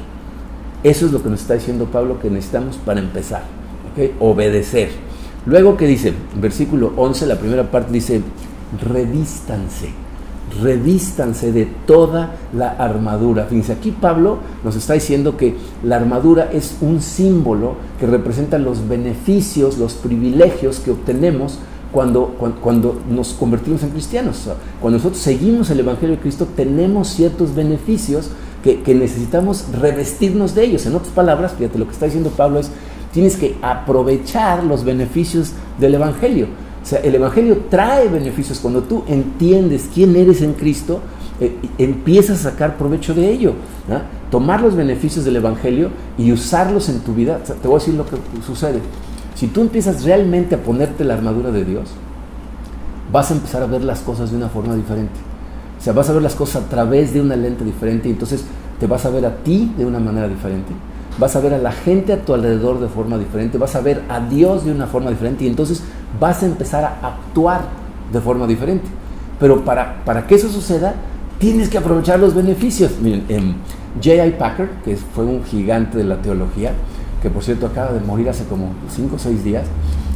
[0.83, 3.43] Eso es lo que nos está diciendo Pablo que necesitamos para empezar.
[4.19, 4.89] Obedecer.
[5.45, 8.21] Luego que dice, versículo 11, la primera parte dice,
[8.81, 9.89] revístanse,
[10.61, 13.45] revístanse de toda la armadura.
[13.45, 18.87] Fíjense, aquí Pablo nos está diciendo que la armadura es un símbolo que representa los
[18.87, 21.59] beneficios, los privilegios que obtenemos
[21.91, 24.49] cuando, cuando, nos convertimos en cristianos.
[24.79, 28.29] Cuando nosotros seguimos el Evangelio de Cristo, tenemos ciertos beneficios
[28.63, 30.85] que, necesitamos revestirnos de ellos.
[30.85, 32.71] En otras palabras, fíjate, lo que está diciendo Pablo es,
[33.13, 36.47] tienes que aprovechar los beneficios del Evangelio.
[36.81, 38.59] O sea, el Evangelio trae beneficios.
[38.59, 40.99] Cuando tú entiendes quién eres en Cristo,
[41.39, 43.53] eh, empiezas a sacar provecho de ello.
[44.29, 47.39] Tomar los beneficios del Evangelio y usarlos en tu vida.
[47.39, 48.79] te voy a decir lo que sucede.
[49.35, 51.89] Si tú empiezas realmente a ponerte la armadura de Dios,
[53.11, 55.29] vas a empezar a ver las cosas de una forma diferente.
[55.79, 58.43] O sea, vas a ver las cosas a través de una lente diferente y entonces
[58.79, 60.73] te vas a ver a ti de una manera diferente
[61.19, 64.01] vas a ver a la gente a tu alrededor de forma diferente, vas a ver
[64.09, 65.83] a Dios de una forma diferente y entonces
[66.19, 67.61] vas a empezar a actuar
[68.11, 68.87] de forma diferente.
[69.39, 70.95] Pero para, para que eso suceda,
[71.37, 72.93] tienes que aprovechar los beneficios.
[73.01, 73.53] Miren, eh,
[74.01, 74.31] J.I.
[74.31, 76.71] Packer, que fue un gigante de la teología,
[77.21, 79.65] que por cierto acaba de morir hace como 5 o 6 días,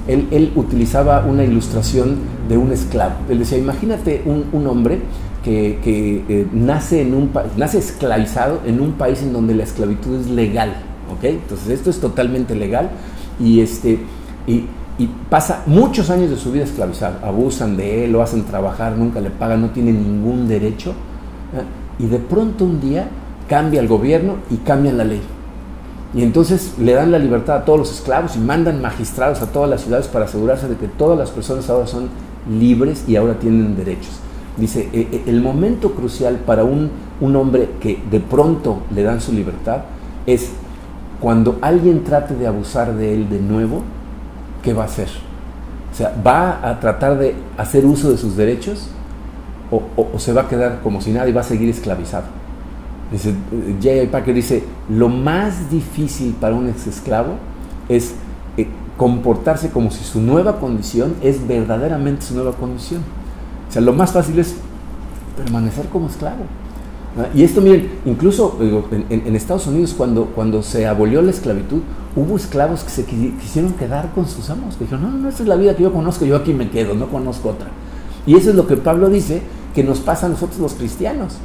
[0.07, 2.17] él, él, utilizaba una ilustración
[2.49, 3.15] de un esclavo.
[3.29, 5.01] Él decía, imagínate un, un hombre
[5.43, 10.29] que, eh, nace, en un, nace esclavizado en un país en donde la esclavitud es
[10.29, 10.73] legal.
[11.21, 12.89] Entonces esto es totalmente legal
[13.39, 13.99] y, este,
[14.47, 14.65] y,
[15.29, 17.17] pasa muchos años de su vida esclavizado.
[17.25, 20.91] Abusan de él, lo hacen trabajar, nunca le pagan, no tiene ningún derecho.
[20.91, 22.03] ¿eh?
[22.03, 23.07] Y de pronto un día
[23.47, 25.21] cambia el gobierno y cambian la ley.
[26.13, 29.69] Y entonces le dan la libertad a todos los esclavos y mandan magistrados a todas
[29.69, 32.09] las ciudades para asegurarse de que todas las personas ahora son
[32.49, 34.19] libres y ahora tienen derechos.
[34.57, 39.19] Dice, e, e, el momento crucial para un, un hombre que de pronto le dan
[39.19, 39.83] su libertad
[40.27, 40.51] es
[41.19, 43.81] cuando alguien trate de abusar de él de nuevo,
[44.61, 45.07] ¿qué va a hacer?
[45.91, 48.89] O sea, ¿va a tratar de hacer uso de sus derechos
[49.71, 52.25] o, se va a quedar como si nada y va a seguir esclavizado?
[53.11, 53.33] Dice,
[53.81, 54.07] J.I.
[54.07, 57.35] Packer dice, lo más difícil para un ex esclavo
[57.87, 58.15] es
[58.57, 63.01] eh, comportarse como si su nueva condición es verdaderamente su nueva condición.
[63.73, 64.53] O sea, lo más fácil es
[65.35, 66.43] permanecer como esclavo.
[67.33, 71.81] Y esto, miren, incluso en, Estados Unidos, cuando, cuando se abolió la esclavitud,
[72.15, 75.49] hubo esclavos que se quisieron quedar con sus amos, que dijeron, no, no, esta es
[75.49, 77.69] la vida que yo conozco, yo aquí me quedo, no conozco otra.
[78.27, 79.41] Y eso es lo que Pablo dice
[79.73, 81.37] que nos pasa a nosotros los cristianos.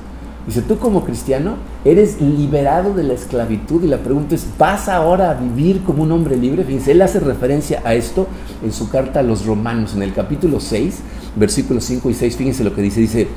[0.49, 5.31] Dice, tú como cristiano eres liberado de la esclavitud y la pregunta es, ¿vas ahora
[5.31, 6.65] a vivir como un hombre libre?
[6.65, 8.27] Fíjense, él hace referencia a esto
[8.65, 11.01] en su carta a los romanos, en el capítulo 6,
[11.37, 13.29] versículos 5 y 6, fíjense lo que dice, dice,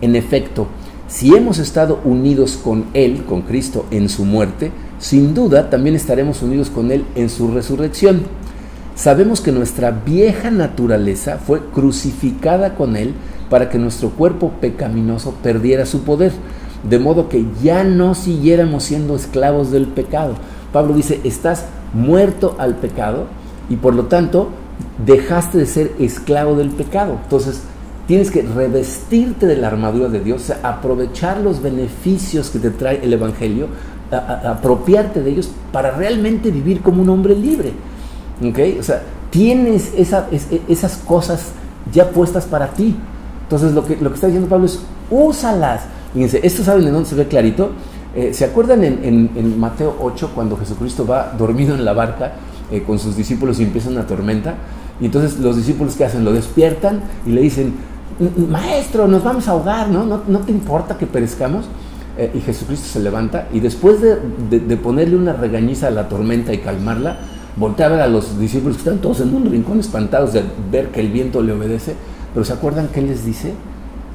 [0.00, 0.66] en efecto,
[1.06, 6.40] si hemos estado unidos con Él, con Cristo, en su muerte, sin duda también estaremos
[6.40, 8.22] unidos con Él en su resurrección.
[8.94, 13.12] Sabemos que nuestra vieja naturaleza fue crucificada con Él
[13.54, 16.32] para que nuestro cuerpo pecaminoso perdiera su poder,
[16.82, 20.34] de modo que ya no siguiéramos siendo esclavos del pecado.
[20.72, 23.26] Pablo dice, estás muerto al pecado
[23.70, 24.48] y por lo tanto
[25.06, 27.16] dejaste de ser esclavo del pecado.
[27.22, 27.62] Entonces,
[28.08, 33.12] tienes que revestirte de la armadura de Dios, aprovechar los beneficios que te trae el
[33.12, 33.68] Evangelio,
[34.10, 37.70] apropiarte de ellos para realmente vivir como un hombre libre.
[38.44, 38.80] ¿Okay?
[38.80, 41.52] O sea, tienes e, esas cosas
[41.92, 42.96] ya puestas para ti.
[43.44, 44.80] Entonces, lo que, lo que está diciendo Pablo es,
[45.10, 45.82] úsalas.
[46.12, 47.70] Fíjense, esto saben de dónde se ve clarito.
[48.14, 52.34] Eh, ¿Se acuerdan en, Mateo 8 cuando Jesucristo va dormido en la barca
[52.70, 54.54] eh, con sus discípulos y empieza una tormenta?
[55.00, 57.74] Y entonces los discípulos que hacen lo despiertan y le dicen,
[58.48, 60.04] maestro, nos vamos a ahogar, ¿no?
[60.04, 61.66] ¿No, te importa que perezcamos?
[62.16, 66.58] Eh, y Jesucristo se levanta y después de, ponerle una regañiza a la tormenta y
[66.58, 67.18] calmarla,
[67.56, 70.90] voltea a ver a los discípulos que están todos en un rincón espantados de ver
[70.90, 71.96] que el viento le obedece,
[72.34, 73.54] pero ¿se acuerdan qué les dice?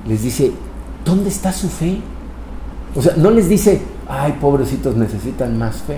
[0.08, 0.52] Les dice,
[1.04, 2.00] ¿dónde está su fe?
[2.96, 5.98] O sea, no les dice, ay, pobrecitos, necesitan más fe.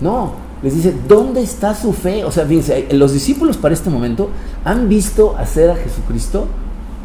[0.00, 2.24] No, les dice, ¿dónde está su fe?
[2.24, 4.30] O sea, fíjense, los discípulos para este momento
[4.64, 6.46] han visto hacer a Jesucristo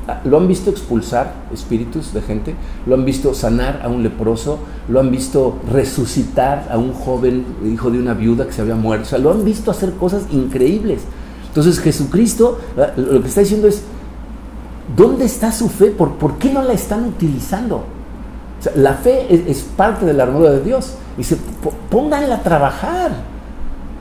[0.07, 2.55] Ah, lo han visto expulsar espíritus de gente,
[2.87, 4.57] lo han visto sanar a un leproso,
[4.89, 9.05] lo han visto resucitar a un joven hijo de una viuda que se había muerto,
[9.05, 11.01] o sea, lo han visto hacer cosas increíbles.
[11.47, 13.83] Entonces Jesucristo ah, lo que está diciendo es,
[14.95, 15.91] ¿dónde está su fe?
[15.91, 17.85] ¿Por, qué no la están utilizando?
[18.75, 20.93] la fe es, parte de la armadura de Dios.
[21.17, 21.35] Dice,
[21.89, 23.11] pónganla a trabajar.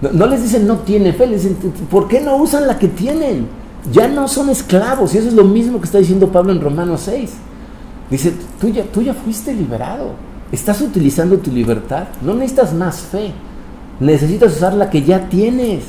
[0.03, 2.89] No, no les dicen no tiene fe, les dicen, ¿por qué no usan la que
[2.89, 3.61] tienen?
[3.93, 5.15] ya no son esclavos.
[5.15, 7.31] Y eso es lo mismo que está diciendo Pablo en Romanos 6.
[8.11, 10.13] Dice, tú ya, tú ya fuiste liberado.
[10.53, 12.09] Estás utilizando tu libertad.
[12.23, 13.33] No necesitas más fe.
[14.01, 15.85] necesitas usar la que ya tienes.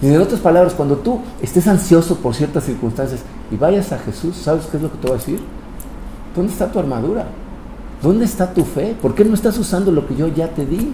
[0.00, 4.36] Y en otras palabras, cuando tú estés ansioso por ciertas circunstancias y vayas a Jesús,
[4.36, 5.40] ¿sabes qué es lo que te voy a decir?
[6.34, 7.26] ¿Dónde está tu armadura?
[8.02, 8.94] ¿Dónde está tu fe?
[9.00, 10.92] ¿Por qué no estás usando lo que yo ya te di?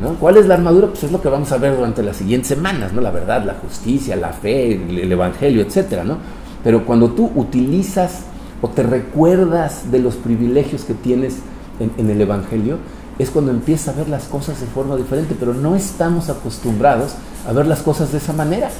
[0.00, 0.14] ¿No?
[0.14, 0.86] ¿Cuál es la armadura?
[0.86, 3.02] Pues es lo que vamos a ver durante las siguientes semanas, ¿no?
[3.02, 6.16] La verdad, la justicia, la fe, el, evangelio, etcétera, ¿no?
[6.64, 8.22] Pero cuando tú utilizas
[8.62, 11.40] o te recuerdas de los privilegios que tienes
[11.78, 12.78] en, en el evangelio,
[13.22, 17.14] es cuando empiezas a ver las cosas de forma diferente, pero no estamos acostumbrados
[17.46, 18.70] a ver las cosas de esa manera.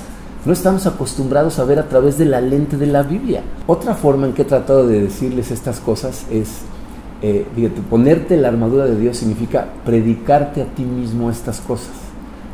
[0.46, 3.42] No estamos acostumbrados a ver a través de la lente de la Biblia.
[3.66, 6.48] Otra forma en que he tratado de decirles estas cosas es,
[7.20, 11.92] eh, fíjate, ponerte la armadura de Dios significa predicarte a ti mismo estas cosas,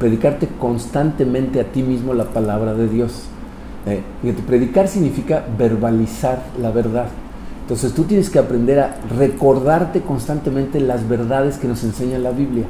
[0.00, 3.26] predicarte constantemente a ti mismo la palabra de Dios.
[3.86, 7.06] Eh, fíjate, predicar significa verbalizar la verdad.
[7.66, 12.62] Entonces tú tienes que aprender a recordarte constantemente las verdades que nos enseña la Biblia.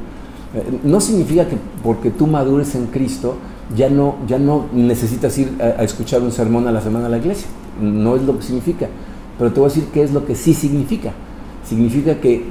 [0.55, 3.35] Eh, no significa que porque tú madures en Cristo
[3.75, 7.19] ya no, ya no necesitas ir a, escuchar un sermón a la semana a la
[7.19, 7.47] iglesia.
[7.79, 8.87] No es lo que significa.
[9.37, 11.11] Pero te voy a decir qué es lo que sí significa.
[11.63, 12.45] Significa que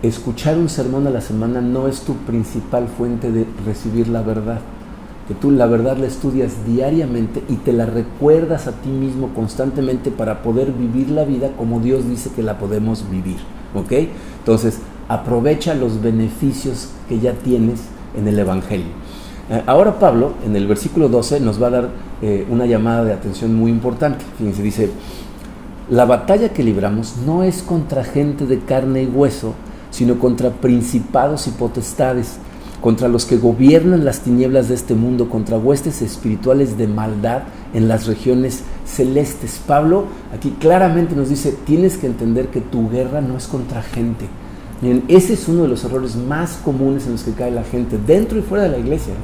[0.00, 4.60] escuchar un sermón a la semana no es tu principal fuente de recibir la verdad.
[5.28, 10.10] Que tú la verdad la estudias diariamente y te la recuerdas a ti mismo constantemente
[10.10, 13.36] para poder vivir la vida como Dios dice que la podemos vivir.
[13.74, 13.92] ¿Ok?
[14.40, 17.80] Entonces, aprovecha los beneficios que ya tienes
[18.16, 18.86] en el Evangelio.
[19.50, 21.88] Eh, ahora Pablo, en el versículo 12, nos va a dar
[22.22, 24.24] eh, una llamada de atención muy importante.
[24.38, 24.90] Fíjense, dice,
[25.90, 29.52] la batalla que libramos no es contra gente de carne y hueso,
[29.90, 32.38] sino contra principados y potestades,
[32.84, 37.88] contra los que gobiernan las tinieblas de este mundo, contra huestes espirituales de maldad en
[37.88, 39.58] las regiones celestes.
[39.66, 44.26] Pablo aquí claramente nos dice, tienes que entender que tu guerra no es contra gente,
[45.08, 48.38] ese es uno de los errores más comunes en los que cae la gente, dentro
[48.38, 49.14] y fuera de la iglesia.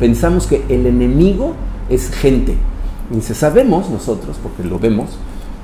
[0.00, 1.52] Pensamos que el enemigo
[1.90, 2.56] es gente.
[3.14, 5.10] Y sabemos nosotros, porque lo vemos,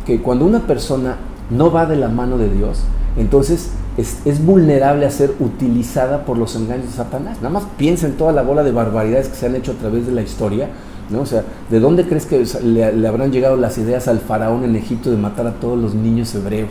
[0.05, 1.17] que cuando una persona
[1.53, 2.81] no va de la mano de Dios,
[3.17, 7.39] entonces es, vulnerable a ser utilizada por los engaños de Satanás.
[7.39, 10.07] Nada más piensa en toda la bola de barbaridades que se han hecho a través
[10.07, 10.71] de la historia.
[11.11, 11.21] ¿no?
[11.21, 15.11] O sea, ¿de dónde crees que le habrán llegado las ideas al faraón en Egipto
[15.11, 16.71] de matar a todos los niños hebreos?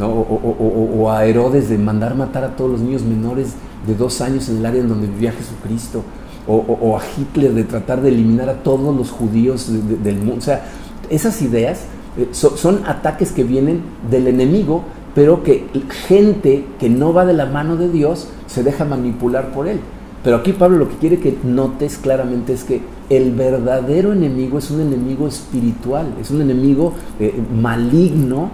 [0.00, 3.54] O, a Herodes de mandar matar a todos los niños menores
[3.86, 6.02] de dos años en el área en donde vivía Jesucristo,
[6.46, 9.68] o, a Hitler de tratar de eliminar a todos los judíos
[10.02, 10.36] del mundo.
[10.38, 10.64] O sea,
[11.10, 11.80] esas ideas
[12.18, 14.82] eh, son ataques que vienen del enemigo,
[15.14, 15.66] pero que
[16.06, 19.80] gente que no va de la mano de Dios se deja manipular por él.
[20.22, 24.70] Pero aquí Pablo lo que quiere que notes claramente es que el verdadero enemigo es
[24.70, 28.50] un enemigo espiritual, es un enemigo eh, maligno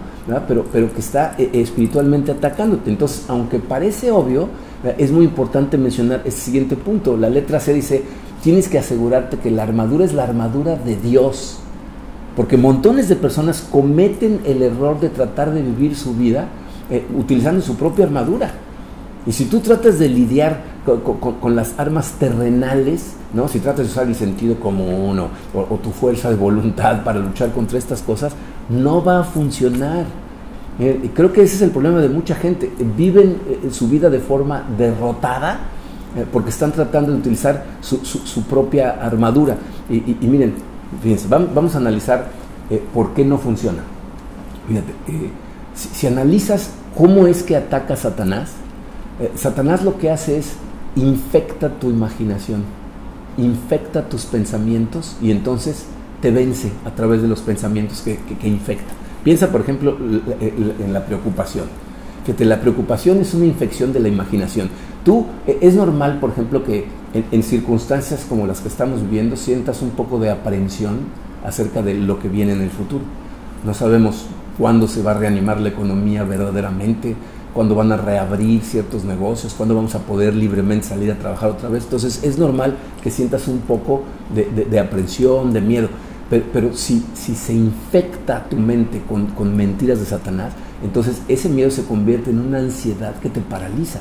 [0.49, 2.91] pero, pero que está eh, espiritualmente atacándote.
[2.91, 4.49] Entonces, aunque parece obvio,
[4.99, 7.17] es muy importante mencionar el siguiente punto.
[7.17, 8.03] La letra C dice,
[8.43, 11.59] tienes que asegurarte que la armadura es la armadura de Dios.
[12.37, 16.49] Porque montones de personas cometen el error de tratar de vivir su vida
[16.91, 18.53] eh, utilizando su propia armadura.
[19.27, 20.61] Y si tú tratas de lidiar
[21.41, 23.49] con, las armas terrenales, ¿no?
[23.49, 27.79] si tratas de usar el sentido común o, tu fuerza de voluntad para luchar contra
[27.79, 28.35] estas cosas,
[28.69, 30.05] no va a funcionar.
[30.79, 32.71] Eh, creo que ese es el problema de mucha gente.
[32.97, 35.61] Viven eh, su vida de forma derrotada
[36.17, 39.57] eh, porque están tratando de utilizar su, propia armadura.
[39.89, 40.55] Y, miren,
[41.03, 42.29] fíjense, vamos, a analizar
[42.93, 43.83] por qué no funciona.
[44.69, 44.93] Fíjate,
[45.75, 48.53] si, si, analizas cómo es que ataca Satanás,
[49.37, 50.55] Satanás lo que hace es
[50.97, 52.65] infecta tu imaginación,
[53.37, 55.87] infecta tus pensamientos y entonces
[56.25, 58.95] te vence a través de los pensamientos que, infecta.
[59.23, 59.97] Piensa, por ejemplo,
[60.41, 61.67] en la preocupación.
[62.25, 64.71] Que la preocupación es una infección de la imaginación.
[65.05, 69.91] Tú, es normal, por ejemplo, que en, circunstancias como las que estamos viviendo sientas un
[69.91, 70.99] poco de aprensión
[71.45, 73.05] acerca de lo que viene en el futuro.
[73.65, 74.27] No sabemos
[74.59, 77.15] cuándo se va a reanimar la economía verdaderamente,
[77.53, 81.69] cuándo van a reabrir ciertos negocios, cuándo vamos a poder libremente salir a trabajar otra
[81.69, 81.85] vez.
[81.85, 84.03] Entonces es normal que sientas un poco
[84.35, 85.89] de, de aprensión, de miedo.
[86.31, 92.31] Pero, si, se infecta tu mente con, mentiras de Satanás, entonces ese miedo se convierte
[92.31, 94.01] en una ansiedad que te paraliza.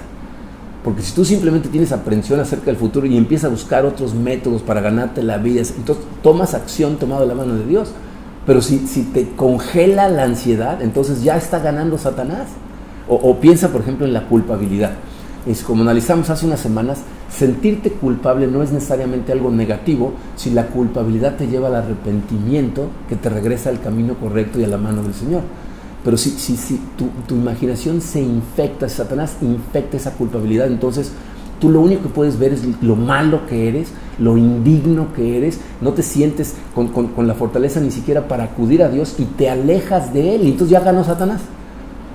[0.84, 4.62] Porque si tú simplemente tienes aprensión acerca del futuro y empiezas a buscar otros métodos
[4.62, 7.92] para ganarte la vida, entonces tomas acción tomado de la mano de Dios.
[8.46, 12.48] Pero si, si te congela la ansiedad, entonces ya está ganando Satanás.
[13.08, 14.92] O, o piensa, por ejemplo, en la culpabilidad.
[15.46, 20.68] Es como analizamos hace unas semanas, sentirte culpable no es necesariamente algo negativo si la
[20.68, 25.04] culpabilidad te lleva al arrepentimiento que te regresa al camino correcto y a la mano
[25.04, 25.42] del Señor.
[26.04, 26.80] Pero si, si, si
[27.28, 31.12] tu, imaginación se infecta, Satanás infecta esa culpabilidad, entonces
[31.60, 33.89] tú lo único que puedes ver es lo malo que eres,
[34.20, 38.84] lo indigno que eres, no te sientes con, con la fortaleza ni siquiera para acudir
[38.84, 40.43] a Dios y te alejas de Él.
[40.43, 41.41] Y entonces ya ganó Satanás.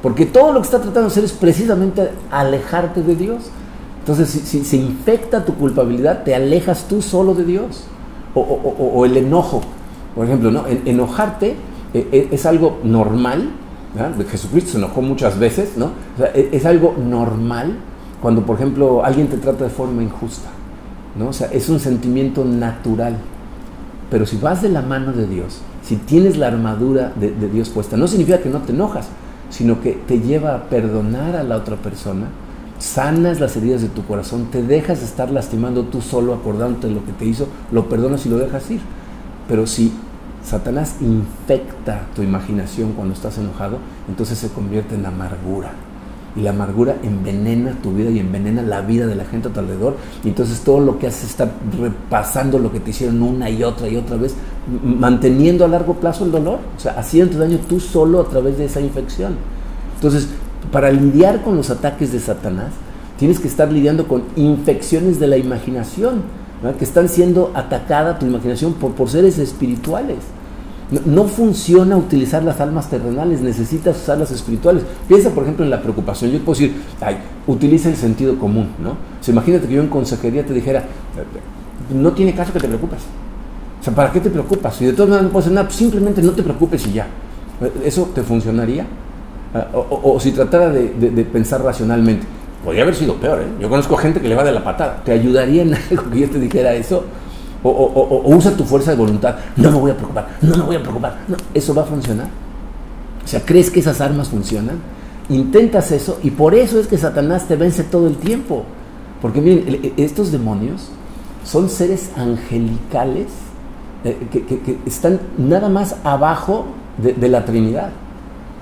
[0.02, 3.50] Porque todo lo que está tratando de hacer es precisamente alejarte de Dios.
[4.00, 7.84] Entonces, si, se infecta tu culpabilidad, te alejas tú solo de Dios.
[8.34, 9.62] O, el enojo,
[10.14, 10.64] por ejemplo, ¿no?
[10.84, 11.56] enojarte
[11.92, 13.50] eh, eh, es algo normal.
[14.30, 15.92] Jesucristo se enojó muchas veces, ¿no?
[16.34, 17.76] E, es algo normal
[18.20, 20.48] cuando, por ejemplo, alguien te trata de forma injusta.
[21.18, 21.28] ¿no?
[21.28, 23.16] O sea, es un sentimiento natural.
[24.10, 27.96] Pero si vas de la mano de Dios, si tienes la armadura de Dios puesta,
[27.96, 29.08] no significa que no te enojas,
[29.50, 32.26] sino que te lleva a perdonar a la otra persona,
[32.78, 36.94] sanas las heridas de tu corazón, te dejas de estar lastimando tú solo acordándote de
[36.94, 38.80] lo que te hizo, lo perdonas y lo dejas ir.
[39.48, 39.92] Pero si
[40.48, 43.78] Satanás infecta tu imaginación cuando estás enojado,
[44.08, 45.72] entonces se convierte en amargura.
[46.36, 49.60] Y la amargura envenena tu vida y envenena la vida de la gente a tu
[49.60, 49.96] alrededor.
[50.24, 53.64] Y entonces todo lo que haces es estar repasando lo que te hicieron una y
[53.64, 54.36] otra y otra vez,
[54.84, 56.60] manteniendo a largo plazo el dolor.
[56.76, 59.36] O sea, haciendo daño tú solo a través de esa infección.
[59.96, 60.28] Entonces,
[60.70, 62.72] para lidiar con los ataques de Satanás,
[63.18, 66.22] tienes que estar lidiando con infecciones de la imaginación,
[66.78, 70.18] que están siendo atacada tu imaginación por, por seres espirituales.
[71.04, 74.84] No, funciona utilizar las almas terrenales, necesitas usar las espirituales.
[75.06, 76.30] Piensa, por ejemplo, en la preocupación.
[76.30, 78.90] Yo puedo decir, ay, utiliza el sentido común, ¿no?
[78.92, 80.84] O imagínate que yo en consejería te dijera,
[81.92, 83.00] no tiene caso que te preocupes.
[83.80, 84.76] O sea, ¿para qué te preocupas?
[84.76, 87.06] Si de todas maneras no puedes hacer nada, pues simplemente no te preocupes y ya.
[87.84, 88.86] ¿Eso te funcionaría?
[89.54, 92.26] Ah, o, si tratara de, de, pensar racionalmente,
[92.64, 93.40] podría haber sido peor.
[93.40, 93.46] ¿eh?
[93.60, 95.02] Yo conozco gente que le va de la patada.
[95.04, 97.04] ¿Te ayudaría en algo que yo te dijera eso?
[97.62, 99.36] O, usa tu fuerza de voluntad.
[99.56, 101.18] No me voy a preocupar, no me voy a preocupar.
[101.26, 102.28] No, ¿Eso va a funcionar?
[103.24, 104.78] O sea, ¿crees que esas armas funcionan?
[105.28, 108.64] Intentas eso y por eso es que Satanás te vence todo el tiempo.
[109.20, 110.88] Porque miren, e, estos demonios
[111.44, 113.26] son seres angelicales
[114.04, 116.66] eh, que, están nada más abajo
[116.98, 117.90] de, la Trinidad.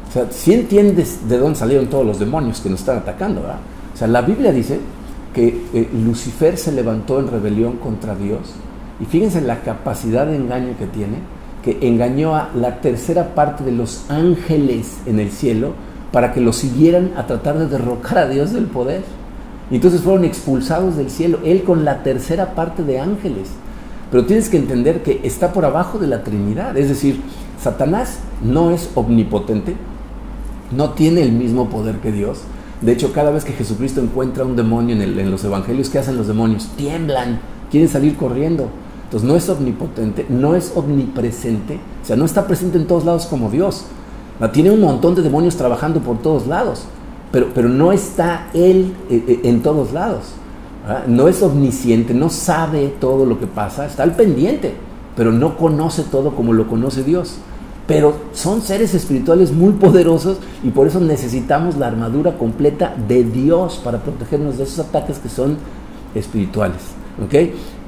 [0.09, 3.43] O sea, si entiendes de dónde salieron todos los demonios que nos están atacando.
[3.43, 4.81] O sea, la Biblia dice
[5.35, 8.55] que eh, Lucifer se levantó en rebelión contra Dios
[9.01, 11.19] y fíjense la capacidad de engaño que tiene,
[11.63, 15.75] que engañó a la tercera parte de los ángeles en el cielo
[16.13, 19.03] para que lo siguieran a tratar de derrocar a Dios del poder.
[19.71, 23.49] Y entonces fueron expulsados del cielo, él con la tercera parte de ángeles.
[24.11, 27.21] Pero tienes que entender que está por abajo de la Trinidad, es decir,
[27.61, 29.75] Satanás no es omnipotente,
[30.71, 32.43] no tiene el mismo poder que Dios.
[32.81, 36.17] De hecho, cada vez que Jesucristo encuentra un demonio en, en los evangelios, ¿qué hacen
[36.17, 36.69] los demonios?
[36.77, 37.41] Tiemblan,
[37.71, 38.71] quieren salir corriendo.
[39.07, 43.27] Entonces no es omnipotente, no es omnipresente, o sea, no está presente en todos lados
[43.27, 43.85] como Dios.
[44.53, 46.83] Tiene un montón de demonios trabajando por todos lados,
[47.31, 50.33] pero, pero no está Él eh, eh, en todos lados.
[51.07, 54.75] No es omnisciente, no sabe todo lo que pasa, está al pendiente,
[55.17, 57.39] pero no conoce todo como lo conoce Dios.
[57.87, 63.81] Pero son seres espirituales muy poderosos y por eso necesitamos la armadura completa de Dios
[63.83, 65.57] para protegernos de esos ataques que son
[66.15, 67.06] espirituales.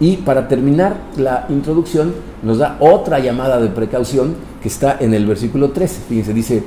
[0.00, 5.26] Y para terminar la introducción, nos da otra llamada de precaución que está en el
[5.26, 6.02] versículo 13.
[6.08, 6.62] Fíjense, dice,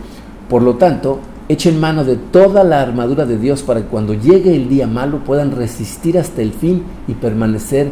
[0.49, 4.55] por lo tanto, echen mano de toda la armadura de Dios para que cuando llegue
[4.55, 7.89] el día malo puedan resistir hasta el fin y permanecer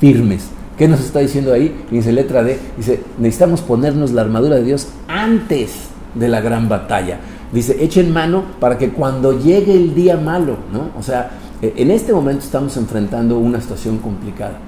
[0.00, 0.48] firmes.
[0.78, 1.74] ¿Qué nos está diciendo ahí?
[1.88, 7.20] Fíjense, letra D, dice, necesitamos ponernos la armadura de Dios antes de la gran batalla.
[7.52, 10.90] Dice, echen mano para que cuando llegue el día malo, ¿no?
[10.98, 11.30] O sea,
[11.62, 14.58] eh, en este momento estamos enfrentando una situación complicada,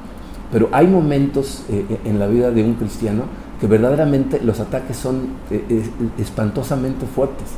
[0.52, 3.24] pero hay momentos eh, eh, en la vida de un cristiano
[3.60, 5.28] que verdaderamente los ataques son
[6.18, 7.48] espantosamente fuertes.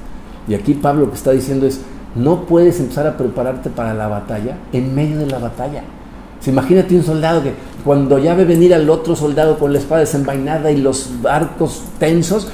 [0.48, 1.80] Y aquí Pablo lo que está diciendo es,
[2.14, 5.82] no puedes empezar a prepararte para la batalla en medio de la batalla.
[6.40, 7.52] Se imagínate un soldado que
[7.84, 12.48] cuando ya ve venir al otro soldado con la espada desenvainada y los arcos tensos,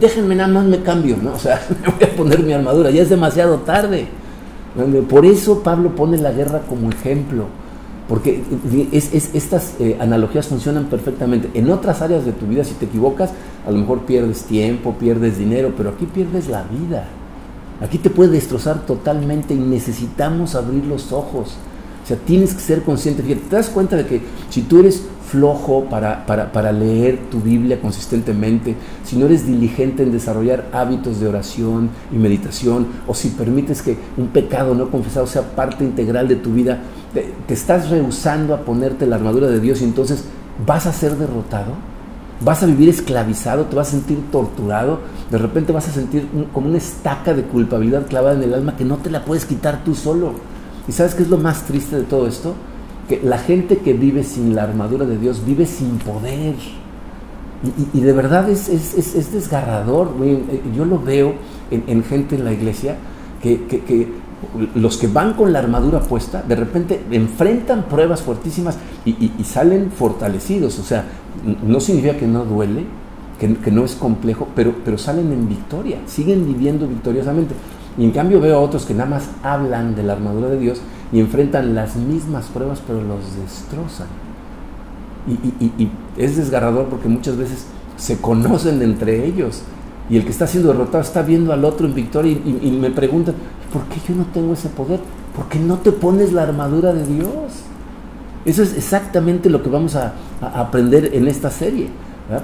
[0.00, 1.34] déjenme nada más me cambio, ¿no?
[1.34, 4.08] O sea, me voy a poner mi armadura, ya es demasiado tarde.
[5.08, 7.46] Por eso Pablo pone la guerra como ejemplo,
[8.08, 8.42] porque
[8.92, 11.50] estas eh, analogías funcionan perfectamente.
[11.54, 13.30] En otras áreas de tu vida, si te equivocas,
[13.66, 17.04] a lo mejor pierdes tiempo, pierdes dinero, pero aquí pierdes la vida.
[17.80, 21.56] Aquí te puede destrozar totalmente y necesitamos abrir los ojos.
[22.04, 23.22] O sea, tienes que ser consciente.
[23.22, 27.80] Fíjate, te das cuenta de que si tú eres flojo para, para, leer tu Biblia
[27.80, 28.74] consistentemente,
[29.04, 33.96] si no eres diligente en desarrollar hábitos de oración y meditación, o si permites que
[34.16, 36.78] un pecado no confesado sea parte integral de tu vida,
[37.14, 40.24] te, estás rehusando a ponerte la armadura de Dios y entonces
[40.66, 41.72] vas a ser derrotado,
[42.40, 45.00] vas a vivir esclavizado, te vas a sentir torturado,
[45.30, 48.84] de repente vas a sentir como una estaca de culpabilidad clavada en el alma que
[48.84, 50.32] no te la puedes quitar tú solo.
[50.88, 52.54] ¿Y sabes qué es lo más triste de todo esto?
[53.10, 56.54] Que la gente que vive sin la armadura de Dios vive sin poder.
[57.92, 60.12] Y, de verdad es, es, desgarrador.
[60.76, 61.34] Yo lo veo
[61.72, 62.98] en, gente en la iglesia
[63.42, 64.08] que,
[64.76, 70.78] los que van con la armadura puesta, de repente enfrentan pruebas fuertísimas y, salen fortalecidos.
[70.78, 71.04] O sea,
[71.66, 72.84] no significa que no duele,
[73.40, 77.56] que, no es complejo, pero, pero salen en victoria, siguen viviendo victoriosamente.
[77.98, 80.80] Y en cambio veo a otros que nada más hablan de la armadura de Dios
[81.12, 84.06] y enfrentan las mismas pruebas, pero los destrozan.
[85.28, 89.62] Y, es desgarrador porque muchas veces se conocen entre ellos.
[90.08, 93.34] Y el que está siendo derrotado está viendo al otro en victoria y, me preguntan,
[93.72, 95.00] ¿por qué yo no tengo ese poder?
[95.36, 97.30] Porque no te pones la armadura de Dios.
[98.44, 101.88] Eso es exactamente lo que vamos a, aprender en esta serie.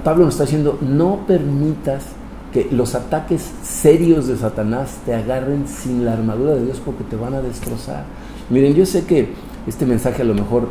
[0.04, 2.04] Pablo nos está diciendo, no permitas
[2.52, 7.16] que los ataques serios de Satanás te agarren sin la armadura de Dios porque te
[7.16, 8.04] van a destrozar.
[8.50, 9.28] Miren, yo sé que
[9.66, 10.68] este mensaje a lo mejor,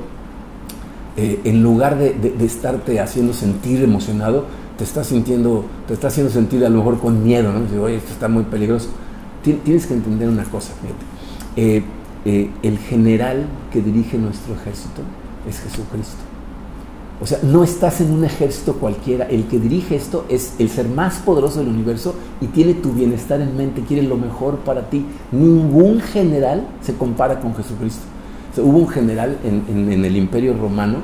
[1.17, 4.45] eh, en lugar de, estarte haciendo sentir emocionado,
[4.77, 7.61] te está sintiendo, te está haciendo sentir a lo mejor con miedo, ¿no?
[7.61, 8.89] Digo, oye, esto está muy peligroso.
[9.43, 11.05] Tienes que entender una cosa, fíjate.
[11.55, 11.83] Eh,
[12.25, 15.01] eh, el general que dirige nuestro ejército
[15.47, 16.34] es Jesucristo.
[17.21, 19.25] O sea, no estás en un ejército cualquiera.
[19.25, 23.39] El que dirige esto es el ser más poderoso del universo y tiene tu bienestar
[23.39, 25.05] en mente, quiere lo mejor para ti.
[25.31, 28.03] Ningún general se compara con Jesucristo.
[28.57, 30.97] hubo un general en, el imperio romano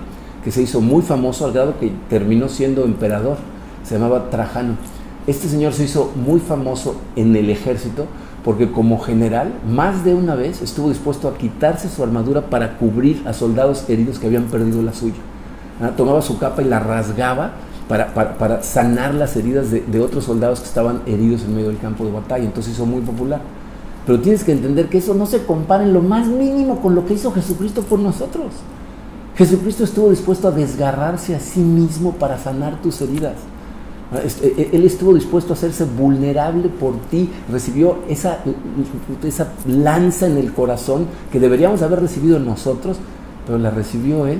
[0.43, 3.37] que se hizo muy famoso al grado que terminó siendo emperador.
[3.83, 4.75] Se llamaba Trajano.
[5.27, 8.07] Este señor se hizo muy famoso en el ejército
[8.43, 13.21] porque como general más de una vez estuvo dispuesto a quitarse su armadura para cubrir
[13.25, 15.21] a soldados heridos que habían perdido la suya.
[15.89, 17.51] Tomaba su capa y la rasgaba
[17.87, 22.11] para, sanar las heridas de, otros soldados que estaban heridos en medio del campo de
[22.11, 22.45] batalla.
[22.45, 23.41] Entonces hizo muy popular.
[24.05, 27.05] Pero tienes que entender que eso no se compara en lo más mínimo con lo
[27.05, 28.47] que hizo Jesucristo por nosotros.
[29.35, 33.35] Jesucristo estuvo dispuesto a desgarrarse a sí mismo para sanar tus heridas.
[34.13, 38.39] E, e, él estuvo dispuesto a hacerse vulnerable por ti, recibió esa,
[39.23, 42.97] esa lanza en el corazón que deberíamos haber recibido nosotros,
[43.45, 44.39] pero la recibió Él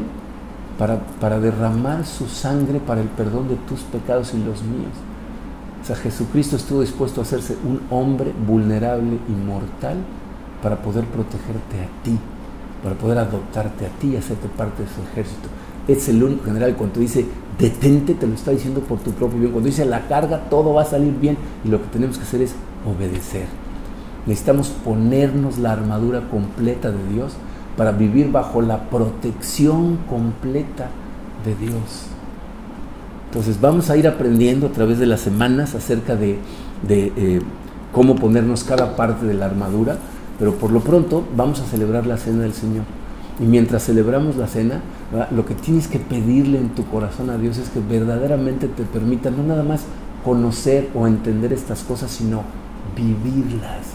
[0.78, 4.94] para, derramar su sangre para el perdón de tus pecados y los míos.
[5.82, 9.98] O sea, Jesucristo estuvo dispuesto a hacerse un hombre vulnerable y mortal
[10.62, 12.18] para poder protegerte a ti,
[12.84, 15.50] para poder adoptarte a ti hacerte parte de su ejército.
[15.88, 17.26] Es el único general cuando dice
[17.60, 19.52] detente, te lo está diciendo por tu propio bien.
[19.52, 22.42] Cuando dice la carga, todo va a salir bien y lo que tenemos que hacer
[22.42, 22.56] es
[22.86, 23.46] obedecer.
[24.26, 27.34] Necesitamos ponernos la armadura completa de Dios
[27.82, 30.86] para vivir bajo la protección completa
[31.44, 32.06] de Dios.
[33.26, 36.38] Entonces vamos a ir aprendiendo a través de las semanas acerca de,
[36.88, 37.42] eh,
[37.92, 39.98] cómo ponernos cada parte de la armadura,
[40.38, 42.84] pero por lo pronto vamos a celebrar la cena del Señor.
[43.40, 44.82] Y mientras celebramos la cena,
[45.32, 49.32] lo que tienes que pedirle en tu corazón a Dios es que verdaderamente te permita
[49.32, 49.86] no nada más
[50.24, 52.44] conocer o entender estas cosas, sino
[52.96, 53.88] vivirlas,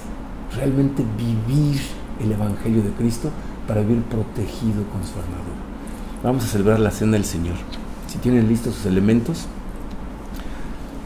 [0.56, 1.80] realmente vivir
[2.20, 3.30] el Evangelio de Cristo
[3.66, 5.56] para vivir protegido con su armadura.
[6.22, 7.56] Vamos a celebrar la cena del Señor.
[8.08, 9.46] Si tienen listos sus elementos,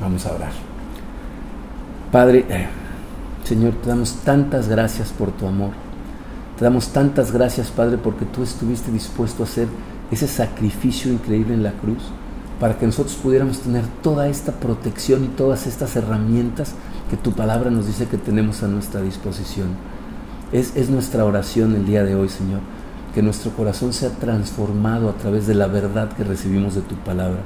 [0.00, 0.52] vamos a orar.
[2.12, 2.68] Padre, eh,
[3.44, 5.70] Señor, te damos tantas gracias por tu amor.
[6.58, 9.68] Te damos tantas gracias, Padre, porque tú estuviste dispuesto a hacer
[10.10, 12.02] ese sacrificio increíble en la cruz
[12.60, 16.74] para que nosotros pudiéramos tener toda esta protección y todas estas herramientas
[17.08, 19.68] que tu palabra nos dice que tenemos a nuestra disposición.
[20.52, 22.58] Es, nuestra oración el día de hoy, Señor,
[23.14, 27.38] que nuestro corazón sea transformado a través de la verdad que recibimos de tu palabra.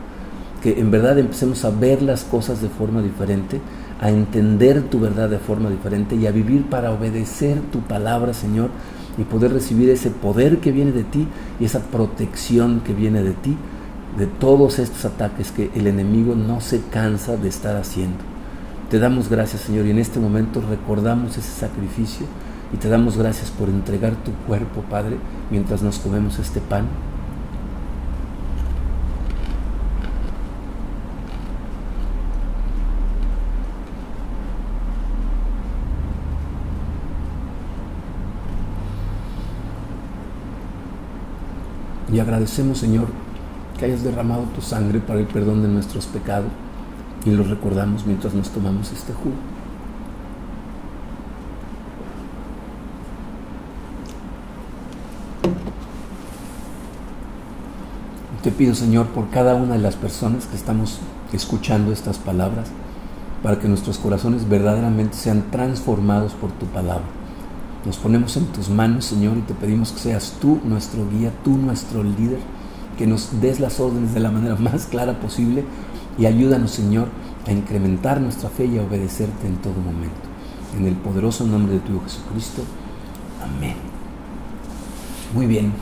[0.62, 3.60] Que en verdad empecemos a ver las cosas de forma diferente,
[4.00, 8.70] a entender tu verdad de forma diferente y a vivir para obedecer tu palabra, Señor,
[9.18, 11.28] y poder recibir ese poder que viene de ti
[11.60, 13.54] y esa protección que viene de ti
[14.16, 18.18] de todos estos ataques que el enemigo no se cansa de estar haciendo.
[18.88, 22.26] Te damos gracias, Señor, y en este momento recordamos ese sacrificio
[22.72, 25.16] y te damos gracias por entregar tu cuerpo, Padre,
[25.50, 26.86] mientras nos comemos este pan.
[42.14, 43.08] Y agradecemos, Señor,
[43.76, 46.50] que hayas derramado tu sangre para el perdón de nuestros pecados.
[47.24, 49.53] Y lo recordamos mientras nos tomamos este jugo.
[58.44, 60.98] Te pido, Señor, por cada una de las personas que estamos
[61.32, 62.68] escuchando estas palabras,
[63.42, 67.06] para que nuestros corazones verdaderamente sean transformados por tu palabra.
[67.86, 71.56] Nos ponemos en tus manos, Señor, y te pedimos que seas tú nuestro guía, tú
[71.56, 72.38] nuestro líder,
[72.98, 75.64] que nos des las órdenes de la manera más clara posible
[76.18, 77.08] y ayúdanos, Señor,
[77.46, 80.28] a incrementar nuestra fe y a obedecerte en todo momento.
[80.78, 82.62] En el poderoso nombre de tu Hijo Jesucristo.
[83.42, 83.76] Amén.
[85.32, 85.72] Muy bien.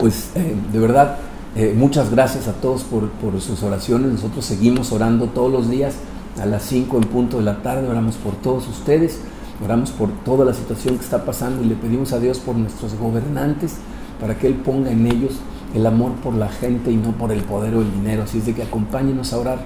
[0.00, 1.16] Pues eh, de verdad,
[1.56, 4.12] eh, muchas gracias a todos por, sus oraciones.
[4.12, 5.94] Nosotros seguimos orando todos los días
[6.40, 7.88] a las 5 en punto de la tarde.
[7.88, 9.20] Oramos por todos ustedes.
[9.62, 12.94] Oramos por toda la situación que está pasando y le pedimos a Dios por nuestros
[12.94, 13.76] gobernantes
[14.20, 15.32] para que Él ponga en ellos
[15.74, 18.22] el amor por la gente y no por el poder o el dinero.
[18.22, 19.58] Así es de que acompáñenos a orar.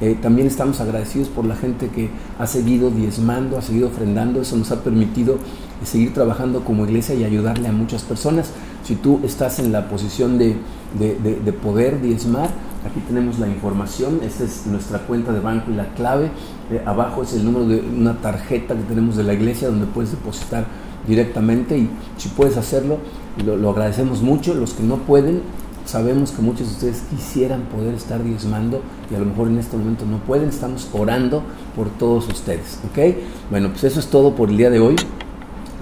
[0.00, 4.40] Eh, también estamos agradecidos por la gente que ha seguido diezmando, ha seguido ofrendando.
[4.40, 5.38] Eso nos ha permitido
[5.84, 8.50] seguir trabajando como iglesia y ayudarle a muchas personas.
[8.86, 10.56] Si tú estás en la posición de,
[10.94, 12.50] de poder diezmar,
[12.86, 16.30] Aquí tenemos la información, esta es nuestra cuenta de banco y la clave.
[16.70, 20.12] Eh, abajo es el número de una tarjeta que tenemos de la iglesia donde puedes
[20.12, 20.66] depositar
[21.06, 22.98] directamente y si puedes hacerlo,
[23.44, 24.54] lo, agradecemos mucho.
[24.54, 25.42] Los que no pueden,
[25.84, 29.76] sabemos que muchos de ustedes quisieran poder estar diezmando y a lo mejor en este
[29.76, 30.48] momento no pueden.
[30.48, 31.42] Estamos orando
[31.74, 32.78] por todos ustedes.
[32.88, 33.16] ¿ok?
[33.50, 34.94] Bueno, pues eso es todo por el día de hoy.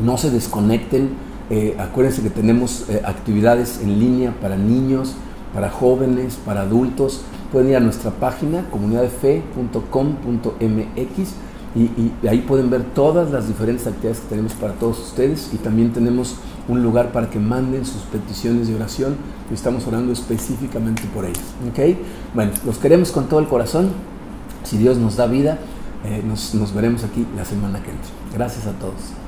[0.03, 1.11] No se desconecten.
[1.51, 5.17] Eh, acuérdense que tenemos eh, actividades en línea para niños
[5.55, 7.23] para jóvenes, para adultos.
[7.53, 11.35] Pueden ir a nuestra página comunidadfe.com.mx
[11.77, 15.57] y, y, ahí pueden ver todas las diferentes actividades que tenemos para todos ustedes y
[15.57, 16.37] también tenemos
[16.69, 19.17] un lugar para que manden sus peticiones de oración
[19.53, 21.45] estamos orando específicamente por ellos.
[21.71, 21.99] ¿okay?
[22.35, 23.91] Bueno, los queremos con todo el corazón.
[24.65, 25.59] Si Dios nos da vida,
[26.05, 28.11] eh, nos, nos veremos aquí la semana que entra.
[28.33, 29.24] Gracias a todos.